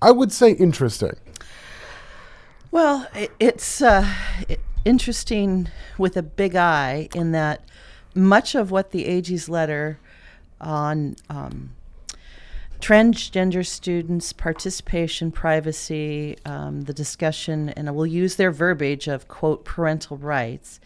I 0.00 0.10
would 0.10 0.32
say, 0.32 0.52
interesting. 0.52 1.12
Well, 2.70 3.06
it's 3.38 3.82
uh, 3.82 4.08
interesting 4.84 5.68
with 5.98 6.16
a 6.16 6.22
big 6.22 6.56
I 6.56 7.08
in 7.14 7.32
that 7.32 7.60
much 8.14 8.54
of 8.54 8.70
what 8.70 8.90
the 8.90 9.06
AG's 9.06 9.48
letter 9.48 9.98
on 10.60 11.16
um, 11.28 11.70
transgender 12.80 13.66
students' 13.66 14.32
participation, 14.32 15.30
privacy, 15.30 16.36
um, 16.44 16.82
the 16.82 16.92
discussion, 16.92 17.70
and 17.70 17.88
I 17.88 17.92
will 17.92 18.06
use 18.06 18.36
their 18.36 18.50
verbiage 18.50 19.08
of, 19.08 19.26
quote, 19.26 19.64
parental 19.64 20.16
rights, 20.16 20.80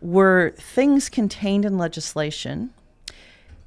were 0.00 0.52
things 0.56 1.08
contained 1.08 1.64
in 1.64 1.78
legislation 1.78 2.70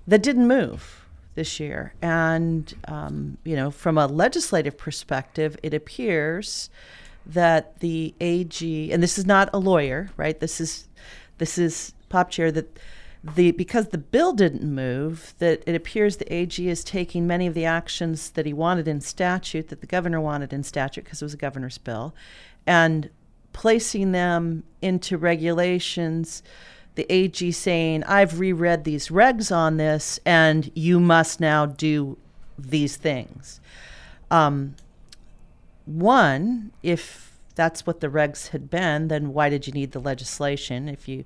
that 0.07 0.23
didn't 0.23 0.47
move 0.47 1.05
this 1.35 1.59
year. 1.59 1.93
And, 2.01 2.73
um, 2.87 3.37
you 3.43 3.55
know, 3.55 3.71
from 3.71 3.97
a 3.97 4.07
legislative 4.07 4.77
perspective, 4.77 5.57
it 5.61 5.73
appears 5.73 6.69
that 7.25 7.79
the 7.79 8.13
AG, 8.19 8.91
and 8.91 9.03
this 9.03 9.17
is 9.17 9.25
not 9.25 9.49
a 9.53 9.59
lawyer, 9.59 10.09
right? 10.17 10.39
This 10.39 10.59
is, 10.61 10.87
this 11.37 11.57
is 11.57 11.93
pop 12.09 12.29
chair 12.29 12.51
that 12.51 12.79
the 13.23 13.51
because 13.51 13.89
the 13.89 13.97
bill 13.97 14.33
didn't 14.33 14.63
move, 14.63 15.33
that 15.39 15.61
it 15.65 15.75
appears 15.75 16.17
the 16.17 16.33
AG 16.33 16.67
is 16.67 16.83
taking 16.83 17.27
many 17.27 17.47
of 17.47 17.53
the 17.53 17.65
actions 17.65 18.31
that 18.31 18.45
he 18.45 18.53
wanted 18.53 18.87
in 18.87 19.01
statute, 19.01 19.67
that 19.67 19.81
the 19.81 19.87
governor 19.87 20.21
wanted 20.21 20.53
in 20.53 20.63
statute 20.63 21.03
because 21.03 21.21
it 21.21 21.25
was 21.25 21.33
a 21.33 21.37
governor's 21.37 21.77
bill, 21.77 22.13
and 22.65 23.09
placing 23.53 24.11
them 24.11 24.63
into 24.81 25.17
regulations. 25.17 26.43
The 26.95 27.05
AG 27.13 27.51
saying, 27.51 28.03
I've 28.05 28.39
reread 28.39 28.83
these 28.83 29.07
regs 29.07 29.55
on 29.55 29.77
this, 29.77 30.19
and 30.25 30.69
you 30.75 30.99
must 30.99 31.39
now 31.39 31.65
do 31.65 32.17
these 32.57 32.97
things. 32.97 33.61
Um, 34.29 34.75
one, 35.85 36.71
if 36.83 37.37
that's 37.55 37.85
what 37.85 37.99
the 37.99 38.07
regs 38.07 38.49
had 38.49 38.69
been, 38.69 39.07
then 39.07 39.33
why 39.33 39.49
did 39.49 39.65
you 39.67 39.73
need 39.73 39.91
the 39.91 39.99
legislation? 39.99 40.87
If 40.87 41.07
you 41.07 41.25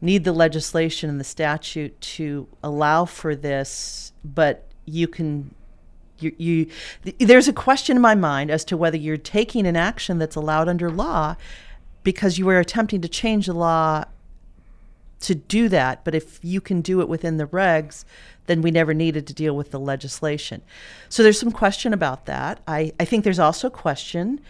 need 0.00 0.24
the 0.24 0.32
legislation 0.32 1.08
and 1.08 1.18
the 1.18 1.24
statute 1.24 1.98
to 2.00 2.46
allow 2.62 3.04
for 3.04 3.34
this, 3.34 4.12
but 4.24 4.64
you 4.84 5.08
can 5.08 5.54
you, 6.18 6.34
you 6.38 6.66
th- 7.04 7.16
there's 7.18 7.48
a 7.48 7.52
question 7.52 7.96
in 7.96 8.00
my 8.00 8.14
mind 8.14 8.50
as 8.50 8.64
to 8.64 8.76
whether 8.76 8.96
you're 8.96 9.18
taking 9.18 9.66
an 9.66 9.76
action 9.76 10.18
that's 10.18 10.36
allowed 10.36 10.68
under 10.68 10.90
law 10.90 11.36
because 12.02 12.38
you 12.38 12.48
are 12.48 12.58
attempting 12.58 13.02
to 13.02 13.08
change 13.08 13.46
the 13.46 13.52
law 13.52 14.04
to 15.20 15.34
do 15.34 15.68
that. 15.68 16.04
But 16.04 16.14
if 16.14 16.38
you 16.42 16.60
can 16.60 16.80
do 16.80 17.00
it 17.00 17.08
within 17.08 17.36
the 17.36 17.46
regs 17.46 18.04
then 18.46 18.62
we 18.62 18.70
never 18.70 18.94
needed 18.94 19.26
to 19.26 19.34
deal 19.34 19.56
with 19.56 19.70
the 19.70 19.78
legislation. 19.78 20.62
So 21.08 21.22
there's 21.22 21.38
some 21.38 21.52
question 21.52 21.92
about 21.92 22.26
that. 22.26 22.60
I, 22.66 22.92
I 22.98 23.04
think 23.04 23.24
there's 23.24 23.38
also 23.38 23.68
a 23.68 23.70
question 23.70 24.40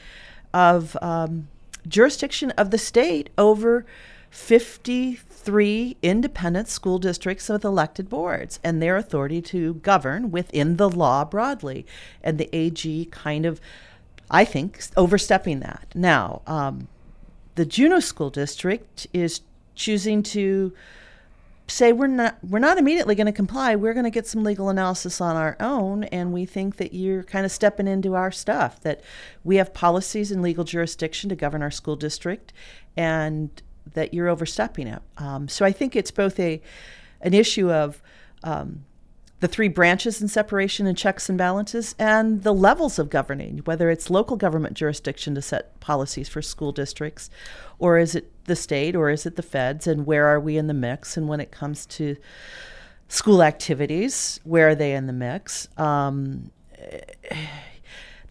of 0.55 0.97
um, 1.03 1.49
jurisdiction 1.89 2.51
of 2.53 2.71
the 2.71 2.79
state 2.79 3.31
over 3.37 3.85
53 4.31 5.97
independent 6.03 6.69
school 6.69 6.99
districts 6.99 7.49
with 7.49 7.65
elected 7.65 8.09
boards 8.09 8.61
and 8.63 8.83
their 8.83 8.97
authority 8.97 9.41
to 9.43 9.75
govern 9.75 10.31
within 10.31 10.77
the 10.77 10.89
law 10.89 11.25
broadly. 11.25 11.87
And 12.23 12.39
the 12.39 12.55
AG 12.55 13.07
kind 13.07 13.47
of, 13.47 13.61
I 14.31 14.45
think, 14.45 14.83
overstepping 14.97 15.61
that. 15.61 15.89
Now, 15.95 16.43
um, 16.47 16.89
the 17.55 17.65
Juneau 17.65 18.01
School 18.01 18.31
District 18.31 19.07
is 19.13 19.41
choosing 19.75 20.23
to 20.23 20.73
say 21.69 21.93
we're 21.93 22.07
not 22.07 22.37
we're 22.45 22.59
not 22.59 22.79
immediately 22.79 23.15
going 23.15 23.27
to 23.27 23.33
comply 23.33 23.75
we're 23.75 23.93
going 23.93 24.05
to 24.05 24.11
get 24.11 24.27
some 24.27 24.45
legal 24.45 24.69
analysis 24.69 25.21
on 25.21 25.37
our 25.37 25.57
own 25.59 26.05
and 26.05 26.33
we 26.33 26.45
think 26.45 26.77
that 26.77 26.95
you're 26.95 27.25
kind 27.25 27.45
of 27.45 27.51
stepping 27.51 27.89
into 27.89 28.15
our 28.15 28.31
stuff 28.31 28.81
that 28.83 29.03
we 29.43 29.57
have 29.57 29.75
policies 29.75 30.31
and 30.31 30.43
legal 30.43 30.63
jurisdiction 30.63 31.29
to 31.29 31.35
govern 31.35 31.63
our 31.63 31.71
school 31.71 31.97
district 31.97 32.53
and 32.97 33.63
that 33.95 34.13
you're 34.15 34.29
overstepping 34.29 34.87
it. 34.87 35.03
Um, 35.19 35.49
so 35.49 35.65
I 35.65 35.73
think 35.73 35.97
it's 35.97 36.11
both 36.11 36.39
a 36.41 36.61
an 37.21 37.33
issue 37.35 37.71
of 37.71 38.03
um, 38.43 38.85
the 39.41 39.49
three 39.49 39.69
branches 39.69 40.23
in 40.23 40.29
separation 40.29 40.87
and 40.87 40.97
checks 40.97 41.29
and 41.29 41.37
balances, 41.37 41.95
and 41.99 42.43
the 42.43 42.55
levels 42.55 42.99
of 42.99 43.11
governing, 43.11 43.59
whether 43.59 43.91
it's 43.91 44.09
local 44.09 44.37
government 44.37 44.75
jurisdiction 44.75 45.35
to 45.35 45.43
set 45.43 45.79
policies 45.81 46.29
for 46.29 46.41
school 46.41 46.73
districts, 46.73 47.31
or 47.79 47.99
is 47.99 48.15
it 48.15 48.31
the 48.45 48.57
state, 48.57 48.97
or 48.97 49.11
is 49.11 49.27
it 49.27 49.37
the 49.37 49.43
feds, 49.43 49.87
and 49.87 50.07
where 50.07 50.27
are 50.27 50.41
we 50.41 50.57
in 50.57 50.67
the 50.67 50.75
mix? 50.75 51.17
And 51.17 51.29
when 51.29 51.41
it 51.41 51.51
comes 51.51 51.87
to 51.87 52.17
school 53.09 53.43
activities, 53.43 54.41
where 54.45 54.69
are 54.69 54.75
they 54.75 54.95
in 54.95 55.07
the 55.07 55.13
mix? 55.13 55.69
Um, 55.77 56.51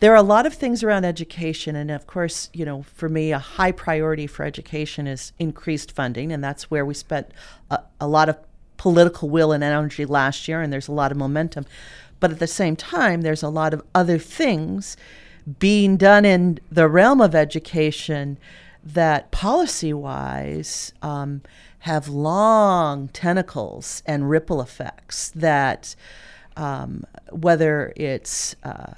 there 0.05 0.13
are 0.13 0.17
a 0.17 0.21
lot 0.21 0.45
of 0.45 0.53
things 0.53 0.83
around 0.83 1.03
education 1.03 1.75
and 1.75 1.89
of 1.89 2.05
course 2.05 2.51
you 2.53 2.63
know 2.63 2.83
for 2.83 3.09
me 3.09 3.31
a 3.31 3.39
high 3.39 3.71
priority 3.71 4.27
for 4.27 4.45
education 4.45 5.07
is 5.07 5.31
increased 5.39 5.91
funding 5.91 6.31
and 6.31 6.43
that's 6.43 6.69
where 6.69 6.85
we 6.85 6.93
spent 6.93 7.31
a, 7.71 7.79
a, 7.99 8.07
lot 8.07 8.29
of 8.29 8.37
political 8.77 9.29
will 9.29 9.51
and 9.51 9.63
energy 9.63 10.05
last 10.05 10.47
year 10.47 10.61
and 10.61 10.71
there's 10.71 10.87
a 10.87 10.91
lot 10.91 11.11
of 11.11 11.17
momentum. 11.17 11.65
But 12.19 12.29
at 12.29 12.37
the 12.37 12.45
same 12.45 12.75
time 12.75 13.21
there's 13.21 13.41
a 13.41 13.49
lot 13.49 13.73
of 13.73 13.81
other 13.95 14.19
things 14.19 14.95
being 15.57 15.97
done 15.97 16.23
in 16.23 16.59
the 16.71 16.87
realm 16.87 17.19
of 17.19 17.33
education 17.33 18.37
that 18.83 19.31
policy 19.31 19.91
wise 19.91 20.93
um, 21.01 21.41
have 21.79 22.07
long 22.07 23.07
tentacles 23.07 24.03
and 24.05 24.29
ripple 24.29 24.61
effects 24.61 25.31
that 25.31 25.95
um, 26.55 27.05
whether 27.31 27.91
it's 27.95 28.55
uh, 28.63 28.93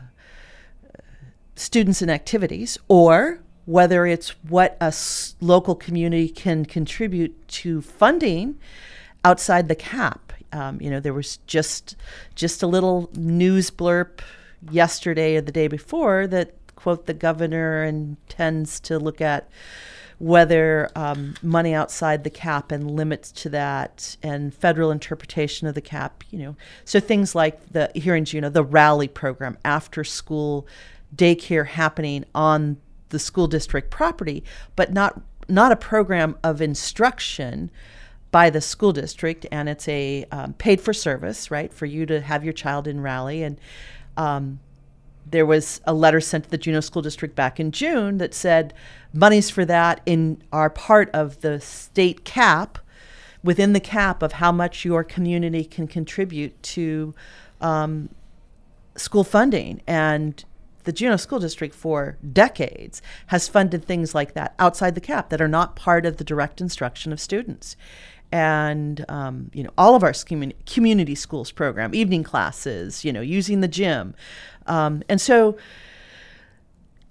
students 1.58 2.02
and 2.02 2.10
activities, 2.12 2.78
or 2.88 3.42
whether 3.66 4.06
it's 4.06 4.30
what 4.48 4.78
a 4.80 4.94
local 5.42 5.76
community 5.76 6.30
can 6.30 6.64
contribute 6.66 7.48
to 7.50 7.82
funding 7.82 8.58
outside 9.26 9.68
the 9.68 9.76
cap. 9.76 10.32
Um, 10.54 10.80
you 10.80 10.90
know, 10.90 11.02
there 11.02 11.14
was 11.14 11.38
just 11.48 11.98
just 12.36 12.64
a 12.64 12.68
little 12.68 13.10
news 13.16 13.70
blurb 13.70 14.22
yesterday 14.72 15.36
or 15.36 15.42
the 15.42 15.52
day 15.52 15.68
before 15.68 16.28
that 16.28 16.54
quote 16.76 17.06
the 17.06 17.14
governor 17.14 17.84
intends 17.84 18.80
to 18.80 18.98
look 18.98 19.20
at 19.20 19.50
whether 20.20 20.90
um, 20.96 21.36
money 21.44 21.76
outside 21.76 22.24
the 22.24 22.30
cap 22.30 22.72
and 22.72 22.90
limits 22.90 23.32
to 23.32 23.50
that 23.50 24.18
and 24.24 24.54
federal 24.54 24.90
interpretation 24.90 25.68
of 25.68 25.76
the 25.76 25.82
cap 25.82 26.24
you 26.32 26.40
know 26.40 26.56
so 26.86 27.00
things 27.00 27.36
like 27.36 27.72
the 27.72 27.92
here 27.94 28.16
in 28.16 28.26
know 28.42 28.50
the 28.50 28.64
rally 28.64 29.08
program 29.08 29.58
after 29.64 30.04
school 30.04 30.66
daycare 31.16 31.68
happening 31.68 32.26
on 32.36 32.78
the 33.10 33.20
school 33.20 33.48
district 33.48 33.90
property, 33.90 34.44
but 34.76 34.92
not 34.94 35.22
not 35.50 35.72
a 35.72 35.78
program 35.78 36.38
of 36.44 36.62
instruction 36.62 37.72
by 38.32 38.50
the 38.50 38.60
school 38.60 38.92
district, 38.92 39.46
and 39.52 39.70
it's 39.70 39.88
a 39.88 40.26
um, 40.32 40.54
paid 40.54 40.82
for 40.82 40.94
service, 40.94 41.50
right, 41.50 41.74
for 41.74 41.86
you 41.86 42.06
to 42.06 42.20
have 42.20 42.44
your 42.44 42.54
child 42.54 42.88
in 42.88 43.00
rally. 43.00 43.44
And 43.44 43.58
um, 44.18 44.60
there 45.30 45.46
was 45.46 45.82
a 45.86 45.94
letter 45.94 46.20
sent 46.20 46.46
to 46.46 46.50
the 46.50 46.58
Juneau 46.58 46.82
School 46.82 47.02
District 47.02 47.36
back 47.36 47.60
in 47.60 47.72
June 47.72 48.18
that 48.18 48.34
said 48.34 48.74
monies 49.14 49.50
for 49.50 49.66
that 49.66 50.02
in 50.06 50.42
are 50.52 50.70
part 50.70 51.10
of 51.14 51.40
the 51.42 51.62
state 51.62 52.26
cap, 52.26 52.78
within 53.44 53.74
the 53.74 53.80
cap 53.80 54.22
of 54.22 54.34
how 54.34 54.52
much 54.52 54.84
your 54.84 55.04
community 55.04 55.64
can 55.64 55.88
contribute 55.88 56.62
to 56.64 57.14
um, 57.62 58.10
school 58.96 59.24
funding. 59.24 59.82
And 59.88 60.44
the 60.88 60.94
Juneau 60.94 61.18
School 61.18 61.40
District 61.40 61.76
for 61.76 62.18
decades 62.32 63.02
has 63.28 63.50
funded 63.50 63.84
things 63.84 64.16
like 64.16 64.34
that 64.36 64.56
outside 64.58 64.96
the 64.96 65.02
cap 65.02 65.30
that 65.30 65.42
are 65.42 65.48
not 65.48 65.76
part 65.76 66.06
of 66.06 66.16
the 66.16 66.24
direct 66.24 66.62
instruction 66.62 67.12
of 67.12 67.20
students. 67.20 67.76
And 68.32 69.06
um, 69.10 69.52
you 69.54 69.64
know 69.64 69.70
all 69.78 69.96
of 69.96 70.04
our 70.04 70.14
community 70.66 71.14
schools 71.14 71.52
program, 71.52 71.94
evening 71.94 72.24
classes, 72.24 73.04
you 73.06 73.12
know, 73.12 73.22
using 73.22 73.60
the 73.60 73.68
gym, 73.68 74.16
um, 74.66 75.04
and 75.08 75.20
so 75.22 75.58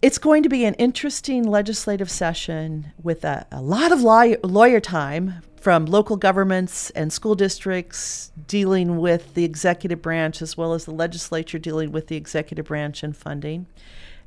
it's 0.03 0.19
going 0.19 0.43
to 0.43 0.49
be 0.49 0.65
an 0.65 0.75
interesting 0.75 1.43
legislative 1.45 2.11
session 2.11 2.93
with 3.03 3.25
a, 3.25 3.47
a 3.51 3.63
lot 3.63 3.93
of 3.93 4.03
lawyer, 4.03 4.37
lawyer 4.43 4.81
time 4.81 5.43
from 5.57 5.87
local 5.87 6.17
governments 6.17 6.91
and 6.91 7.13
school 7.13 7.35
districts 7.35 8.31
dealing 8.47 8.99
with 8.99 9.35
the 9.35 9.45
executive 9.45 10.03
branch 10.03 10.41
as 10.41 10.57
well 10.57 10.75
as 10.75 10.85
the 10.85 10.93
legislature 10.93 11.59
dealing 11.59 11.91
with 11.91 12.07
the 12.09 12.17
executive 12.17 12.67
branch 12.67 13.03
and 13.03 13.17
funding. 13.17 13.67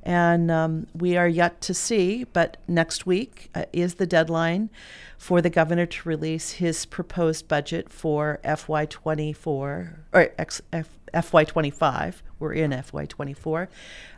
And 0.04 0.50
um, 0.50 0.88
we 0.94 1.18
are 1.18 1.28
yet 1.28 1.62
to 1.62 1.74
see, 1.74 2.24
but 2.24 2.58
next 2.68 3.06
week 3.06 3.50
uh, 3.54 3.66
is 3.72 3.96
the 3.96 4.08
deadline 4.08 4.70
for 5.18 5.42
the 5.42 5.50
governor 5.50 5.86
to 5.86 6.10
release 6.10 6.52
his 6.52 6.86
proposed 6.86 7.48
budget 7.48 7.90
for 7.90 8.40
FY24 8.44 9.46
or 9.46 9.98
X, 10.38 10.62
F, 10.72 10.90
FY25. 11.14 12.16
We're 12.40 12.54
in 12.54 12.72
FY24. 12.72 13.68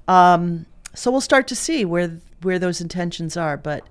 Um, 0.08 0.65
so 0.93 1.12
we'll 1.12 1.21
start 1.21 1.48
to 1.48 1.55
see 1.55 1.86
where 1.86 2.19
where 2.41 2.60
those 2.60 2.81
intentions 2.81 3.38
are, 3.38 3.55
but 3.55 3.88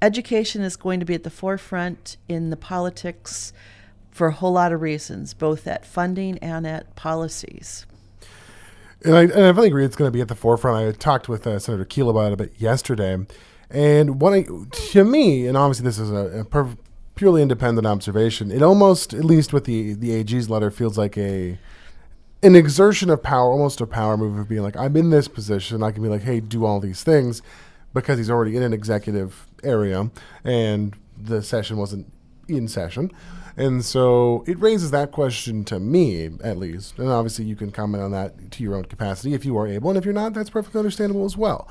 education 0.00 0.62
is 0.62 0.76
going 0.76 1.00
to 1.00 1.06
be 1.06 1.14
at 1.14 1.22
the 1.22 1.30
forefront 1.30 2.16
in 2.28 2.50
the 2.50 2.56
politics 2.56 3.52
for 4.10 4.28
a 4.28 4.32
whole 4.32 4.52
lot 4.52 4.72
of 4.72 4.80
reasons, 4.80 5.34
both 5.34 5.66
at 5.66 5.84
funding 5.84 6.38
and 6.38 6.66
at 6.66 6.94
policies. 6.96 7.86
And 9.04 9.16
I, 9.16 9.22
and 9.22 9.58
I 9.58 9.64
agree 9.64 9.84
it's 9.84 9.96
going 9.96 10.08
to 10.08 10.12
be 10.12 10.20
at 10.20 10.28
the 10.28 10.34
forefront. 10.34 10.88
I 10.88 10.92
talked 10.92 11.28
with 11.28 11.46
uh, 11.46 11.58
Senator 11.58 11.84
Kiehl 11.84 12.10
about 12.10 12.28
it 12.28 12.32
a 12.32 12.36
bit 12.36 12.52
yesterday. 12.58 13.18
And 13.70 14.20
what 14.20 14.34
I, 14.34 14.46
to 14.70 15.04
me, 15.04 15.46
and 15.46 15.56
obviously 15.56 15.84
this 15.84 15.98
is 15.98 16.10
a, 16.10 16.40
a 16.40 16.44
per, 16.44 16.76
purely 17.14 17.40
independent 17.40 17.86
observation, 17.86 18.50
it 18.50 18.62
almost, 18.62 19.14
at 19.14 19.24
least 19.24 19.52
with 19.52 19.64
the, 19.64 19.94
the 19.94 20.12
AG's 20.12 20.50
letter, 20.50 20.70
feels 20.70 20.98
like 20.98 21.16
a 21.16 21.58
an 22.42 22.56
exertion 22.56 23.10
of 23.10 23.22
power, 23.22 23.50
almost 23.52 23.80
a 23.80 23.86
power 23.86 24.16
move 24.16 24.38
of 24.38 24.48
being 24.48 24.62
like, 24.62 24.76
I'm 24.76 24.96
in 24.96 25.10
this 25.10 25.28
position. 25.28 25.82
I 25.82 25.90
can 25.92 26.02
be 26.02 26.08
like, 26.08 26.22
hey, 26.22 26.40
do 26.40 26.64
all 26.64 26.80
these 26.80 27.02
things 27.02 27.42
because 27.92 28.18
he's 28.18 28.30
already 28.30 28.56
in 28.56 28.62
an 28.62 28.72
executive 28.72 29.46
area 29.62 30.10
and 30.44 30.96
the 31.18 31.42
session 31.42 31.76
wasn't 31.76 32.10
in 32.48 32.68
session. 32.68 33.10
And 33.56 33.84
so 33.84 34.44
it 34.46 34.58
raises 34.58 34.90
that 34.92 35.12
question 35.12 35.64
to 35.64 35.78
me, 35.78 36.30
at 36.42 36.56
least. 36.56 36.98
And 36.98 37.08
obviously, 37.08 37.44
you 37.44 37.56
can 37.56 37.70
comment 37.70 38.02
on 38.02 38.12
that 38.12 38.50
to 38.52 38.62
your 38.62 38.74
own 38.74 38.84
capacity 38.84 39.34
if 39.34 39.44
you 39.44 39.58
are 39.58 39.66
able. 39.66 39.90
And 39.90 39.98
if 39.98 40.04
you're 40.04 40.14
not, 40.14 40.32
that's 40.32 40.50
perfectly 40.50 40.78
understandable 40.78 41.24
as 41.24 41.36
well. 41.36 41.68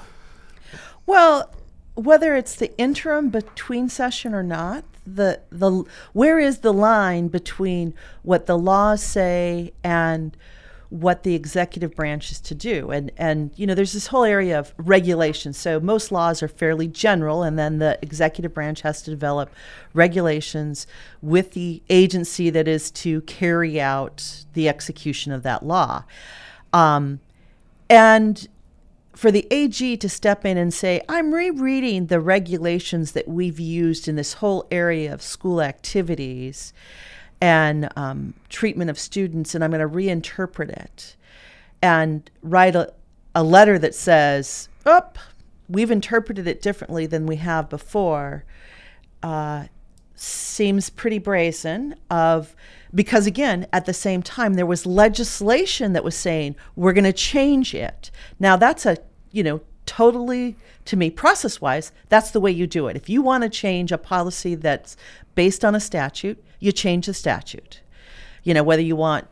Well, 1.06 1.52
whether 1.96 2.36
it's 2.36 2.56
the 2.56 2.78
interim 2.78 3.30
between 3.30 3.90
session 3.90 4.36
or 4.36 4.44
not, 4.44 4.84
the 5.06 5.42
the 5.50 5.84
where 6.14 6.38
is 6.38 6.60
the 6.60 6.74
line 6.74 7.28
between 7.30 7.94
what 8.22 8.46
the 8.46 8.58
laws 8.58 9.02
say 9.02 9.74
and 9.84 10.38
what 10.90 11.22
the 11.22 11.36
executive 11.36 11.96
branch 11.96 12.32
is 12.32 12.42
to 12.42 12.56
do. 12.56 12.90
And 12.90 13.12
and 13.18 13.52
you 13.56 13.68
know, 13.68 13.76
there's 13.76 13.94
this 13.94 14.08
whole 14.08 14.24
area 14.24 14.58
of 14.58 14.74
regulation. 14.78 15.54
So 15.54 15.80
most 15.80 16.12
laws 16.12 16.42
are 16.42 16.48
fairly 16.48 16.88
general, 16.88 17.44
and 17.44 17.58
then 17.58 17.80
the 17.80 18.00
executive 18.02 18.54
branch 18.54 18.82
has 18.82 19.02
to 19.04 19.12
develop 19.12 19.54
regulations 19.94 20.88
with 21.22 21.52
the 21.52 21.84
agency 21.90 22.50
that 22.50 22.68
is 22.68 22.90
to 22.92 23.22
carry 23.22 23.80
out 23.80 24.46
the 24.54 24.68
execution 24.68 25.32
of 25.32 25.44
that 25.44 25.64
law. 25.64 26.04
Um, 26.74 27.20
and 27.90 28.48
for 29.20 29.32
the 29.32 29.48
AG 29.52 29.98
to 29.98 30.08
step 30.08 30.46
in 30.46 30.58
and 30.58 30.74
say, 30.74 31.02
I'm 31.10 31.34
rereading 31.34 32.08
the 32.08 32.22
regulations 32.22 33.12
that 33.12 33.28
we've 33.28 33.60
used 33.60 34.08
in 34.08 34.16
this 34.16 34.34
whole 34.34 34.66
area 34.72 35.14
of 35.14 35.22
school 35.22 35.62
activities 35.62 36.74
and 37.42 37.90
um, 37.96 38.34
treatment 38.50 38.90
of 38.90 39.00
students, 39.00 39.56
and 39.56 39.64
I'm 39.64 39.72
going 39.72 39.82
to 39.82 39.88
reinterpret 39.88 40.70
it 40.70 41.16
and 41.82 42.30
write 42.42 42.76
a, 42.76 42.94
a 43.34 43.44
letter 43.44 43.80
that 43.80 43.96
says, 43.96 44.70
"Oh, 44.86 45.02
we've 45.68 45.92
interpreted 45.92 46.48
it 46.48 46.62
differently 46.62 47.06
than 47.06 47.26
we 47.26 47.38
have 47.38 47.70
before," 47.70 48.44
uh, 49.24 49.66
seems 50.16 50.90
pretty 50.90 51.20
brazen. 51.20 51.96
Of 52.10 52.56
because 52.94 53.28
again, 53.28 53.68
at 53.72 53.86
the 53.86 53.94
same 53.94 54.22
time, 54.22 54.56
there 54.56 54.66
was 54.66 54.86
legislation 54.86 55.94
that 55.94 56.04
was 56.04 56.16
saying 56.16 56.56
we're 56.76 56.94
going 56.94 57.04
to 57.06 57.14
change 57.14 57.74
it. 57.74 58.12
Now 58.40 58.58
that's 58.58 58.86
a 58.86 58.98
you 59.32 59.44
know 59.44 59.62
totally 59.86 60.56
to 60.86 60.96
me 60.96 61.10
process 61.10 61.60
wise 61.60 61.92
that's 62.10 62.30
the 62.30 62.40
way 62.40 62.52
you 62.52 62.68
do 62.68 62.88
it 62.88 62.96
if 62.96 63.10
you 63.10 63.24
want 63.24 63.42
to 63.42 63.50
change 63.50 63.92
a 63.92 63.98
policy 63.98 64.54
that's 64.54 64.96
based 65.34 65.66
on 65.66 65.74
a 65.74 65.80
statute 65.80 66.44
you 66.60 66.72
change 66.72 67.06
the 67.06 67.14
statute. 67.14 67.82
You 68.44 68.54
know, 68.54 68.64
whether 68.64 68.82
you 68.82 68.96
want, 68.96 69.28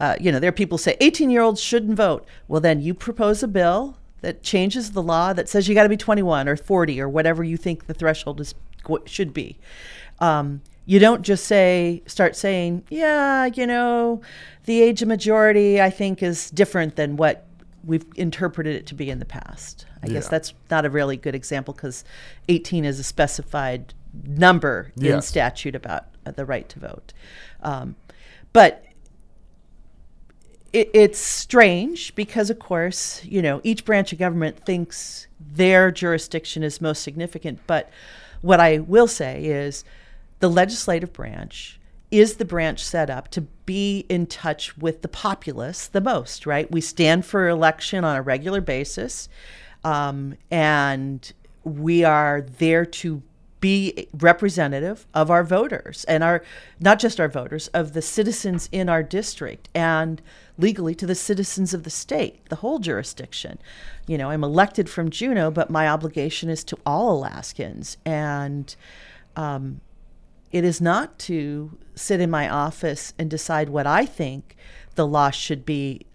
uh, 0.00 0.16
you 0.20 0.30
know, 0.30 0.38
there 0.38 0.48
are 0.48 0.52
people 0.52 0.78
say 0.78 0.96
18 1.00 1.30
year 1.30 1.42
olds 1.42 1.60
shouldn't 1.60 1.96
vote. 1.96 2.26
Well, 2.46 2.60
then 2.60 2.80
you 2.80 2.94
propose 2.94 3.42
a 3.42 3.48
bill 3.48 3.98
that 4.20 4.42
changes 4.42 4.92
the 4.92 5.02
law 5.02 5.32
that 5.32 5.48
says 5.48 5.68
you 5.68 5.74
got 5.74 5.84
to 5.84 5.88
be 5.88 5.96
21 5.96 6.48
or 6.48 6.56
40 6.56 7.00
or 7.00 7.08
whatever 7.08 7.44
you 7.44 7.56
think 7.56 7.86
the 7.86 7.94
threshold 7.94 8.40
is 8.40 8.54
should 9.04 9.34
be. 9.34 9.58
Um, 10.18 10.62
you 10.86 10.98
don't 10.98 11.22
just 11.22 11.44
say 11.44 12.02
start 12.06 12.34
saying, 12.34 12.84
yeah, 12.88 13.46
you 13.46 13.66
know, 13.66 14.22
the 14.64 14.80
age 14.80 15.02
of 15.02 15.08
majority 15.08 15.80
I 15.80 15.90
think 15.90 16.22
is 16.22 16.50
different 16.50 16.96
than 16.96 17.16
what 17.16 17.46
we've 17.84 18.06
interpreted 18.16 18.74
it 18.74 18.86
to 18.86 18.94
be 18.94 19.10
in 19.10 19.18
the 19.18 19.24
past. 19.24 19.84
I 20.02 20.06
yeah. 20.06 20.14
guess 20.14 20.28
that's 20.28 20.54
not 20.70 20.86
a 20.86 20.90
really 20.90 21.16
good 21.16 21.34
example 21.34 21.74
because 21.74 22.04
18 22.48 22.84
is 22.84 22.98
a 22.98 23.02
specified 23.02 23.92
number 24.24 24.92
yes. 24.96 25.14
in 25.14 25.22
statute 25.22 25.74
about 25.74 26.06
uh, 26.26 26.30
the 26.32 26.44
right 26.44 26.68
to 26.68 26.78
vote. 26.78 27.12
Um, 27.62 27.96
but 28.52 28.84
it, 30.72 30.90
it's 30.94 31.18
strange 31.18 32.14
because, 32.14 32.50
of 32.50 32.58
course, 32.58 33.24
you 33.24 33.42
know, 33.42 33.60
each 33.64 33.84
branch 33.84 34.12
of 34.12 34.18
government 34.18 34.64
thinks 34.64 35.26
their 35.40 35.90
jurisdiction 35.90 36.62
is 36.62 36.80
most 36.80 37.02
significant. 37.02 37.60
But 37.66 37.90
what 38.40 38.60
I 38.60 38.78
will 38.78 39.08
say 39.08 39.44
is 39.44 39.84
the 40.40 40.48
legislative 40.50 41.12
branch 41.12 41.80
is 42.10 42.36
the 42.36 42.44
branch 42.44 42.84
set 42.84 43.10
up 43.10 43.28
to 43.28 43.42
be 43.42 44.06
in 44.08 44.26
touch 44.26 44.78
with 44.78 45.02
the 45.02 45.08
populace 45.08 45.86
the 45.88 46.00
most, 46.00 46.46
right? 46.46 46.70
We 46.70 46.80
stand 46.80 47.26
for 47.26 47.48
election 47.48 48.04
on 48.04 48.16
a 48.16 48.22
regular 48.22 48.60
basis, 48.60 49.28
um, 49.84 50.36
and 50.50 51.30
we 51.64 52.04
are 52.04 52.40
there 52.40 52.86
to 52.86 53.22
be 53.60 54.08
representative 54.12 55.06
of 55.14 55.30
our 55.30 55.42
voters 55.42 56.04
and 56.04 56.22
our 56.22 56.42
not 56.78 56.98
just 56.98 57.18
our 57.18 57.28
voters 57.28 57.68
of 57.68 57.92
the 57.92 58.02
citizens 58.02 58.68
in 58.70 58.88
our 58.88 59.02
district 59.02 59.68
and 59.74 60.22
legally 60.56 60.94
to 60.94 61.06
the 61.06 61.14
citizens 61.14 61.74
of 61.74 61.82
the 61.82 61.90
state 61.90 62.44
the 62.48 62.56
whole 62.56 62.78
jurisdiction. 62.78 63.58
You 64.06 64.18
know 64.18 64.30
i'm 64.30 64.44
elected 64.44 64.88
from 64.88 65.10
juneau 65.10 65.50
but 65.50 65.70
my 65.70 65.88
obligation 65.88 66.48
is 66.48 66.62
to 66.64 66.78
all 66.86 67.18
alaskans. 67.18 67.96
And 68.04 68.74
um, 69.34 69.80
it 70.52 70.64
is 70.64 70.80
not 70.80 71.18
to 71.18 71.78
sit 71.94 72.20
in 72.20 72.30
my 72.30 72.48
office 72.48 73.12
and 73.18 73.28
decide 73.28 73.68
what 73.68 73.86
i 73.86 74.06
think 74.06 74.56
the 74.94 75.06
law 75.06 75.30
should 75.30 75.64
be 75.66 76.06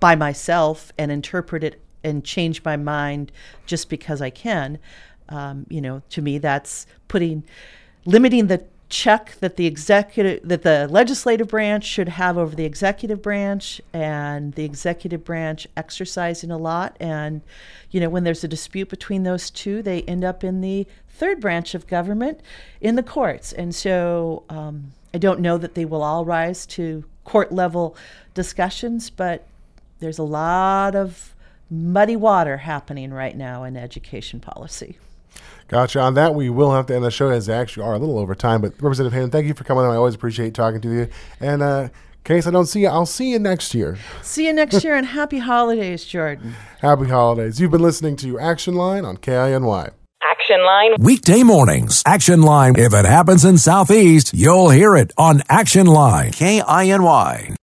by 0.00 0.14
myself 0.14 0.92
and 0.98 1.10
interpret 1.10 1.64
it 1.64 1.80
and 2.02 2.24
change 2.24 2.62
my 2.62 2.76
mind 2.76 3.32
just 3.66 3.88
because 3.88 4.20
i 4.20 4.30
can 4.30 4.78
um, 5.28 5.66
you 5.68 5.80
know, 5.80 6.02
to 6.10 6.22
me, 6.22 6.38
that's 6.38 6.86
putting 7.08 7.44
limiting 8.04 8.46
the 8.48 8.64
check 8.90 9.34
that 9.40 9.56
the 9.56 9.66
executive 9.66 10.46
that 10.46 10.62
the 10.62 10.86
legislative 10.88 11.48
branch 11.48 11.84
should 11.84 12.08
have 12.08 12.38
over 12.38 12.54
the 12.54 12.64
executive 12.64 13.20
branch 13.22 13.80
and 13.92 14.52
the 14.54 14.64
executive 14.64 15.24
branch 15.24 15.66
exercising 15.76 16.50
a 16.50 16.58
lot. 16.58 16.96
And 17.00 17.42
you 17.90 18.00
know 18.00 18.08
when 18.08 18.24
there's 18.24 18.44
a 18.44 18.48
dispute 18.48 18.88
between 18.88 19.22
those 19.22 19.50
two 19.50 19.82
they 19.82 20.02
end 20.02 20.22
up 20.22 20.44
in 20.44 20.60
the 20.60 20.86
third 21.08 21.40
branch 21.40 21.74
of 21.74 21.86
government 21.86 22.40
in 22.80 22.94
the 22.94 23.02
courts. 23.02 23.52
And 23.52 23.74
so 23.74 24.44
um, 24.48 24.92
i 25.14 25.18
don't 25.18 25.40
know 25.40 25.56
that 25.56 25.74
they 25.74 25.84
will 25.84 26.02
all 26.02 26.24
rise 26.24 26.66
to 26.66 27.04
court 27.24 27.50
level 27.50 27.96
discussions 28.34 29.08
but 29.10 29.46
there's 30.00 30.18
a 30.18 30.24
lot 30.24 30.94
of 30.94 31.34
muddy 31.70 32.16
water 32.16 32.58
happening 32.58 33.12
right 33.12 33.36
now 33.36 33.64
in 33.64 33.76
education 33.76 34.40
policy 34.40 34.98
Gotcha. 35.68 36.00
On 36.00 36.14
that, 36.14 36.34
we 36.34 36.50
will 36.50 36.72
have 36.72 36.86
to 36.86 36.94
end 36.94 37.04
the 37.04 37.10
show 37.10 37.30
as 37.30 37.48
actually 37.48 37.84
are 37.84 37.94
a 37.94 37.98
little 37.98 38.18
over 38.18 38.34
time. 38.34 38.60
But 38.60 38.72
Representative 38.74 39.12
Hannan, 39.12 39.30
thank 39.30 39.46
you 39.46 39.54
for 39.54 39.64
coming 39.64 39.84
on. 39.84 39.90
I 39.90 39.96
always 39.96 40.14
appreciate 40.14 40.54
talking 40.54 40.80
to 40.82 40.92
you. 40.92 41.08
And 41.40 41.62
uh, 41.62 41.88
case 42.24 42.46
I 42.46 42.50
don't 42.50 42.66
see 42.66 42.80
you, 42.80 42.88
I'll 42.88 43.06
see 43.06 43.30
you 43.30 43.38
next 43.38 43.74
year. 43.74 43.98
See 44.22 44.46
you 44.46 44.52
next 44.52 44.84
year 44.84 44.94
and 44.94 45.06
happy 45.06 45.38
holidays, 45.38 46.04
Jordan. 46.04 46.54
Happy 46.80 47.08
holidays. 47.08 47.60
You've 47.60 47.70
been 47.70 47.82
listening 47.82 48.16
to 48.16 48.38
Action 48.38 48.74
Line 48.74 49.04
on 49.04 49.16
KINY. 49.16 49.90
Action 50.22 50.64
Line. 50.64 50.94
Weekday 50.98 51.42
mornings. 51.42 52.02
Action 52.06 52.42
Line. 52.42 52.74
If 52.76 52.94
it 52.94 53.04
happens 53.04 53.44
in 53.44 53.58
Southeast, 53.58 54.32
you'll 54.34 54.70
hear 54.70 54.94
it 54.96 55.12
on 55.18 55.42
Action 55.48 55.86
Line. 55.86 56.32
K 56.32 56.60
I 56.60 56.86
N 56.86 57.02
Y. 57.02 57.48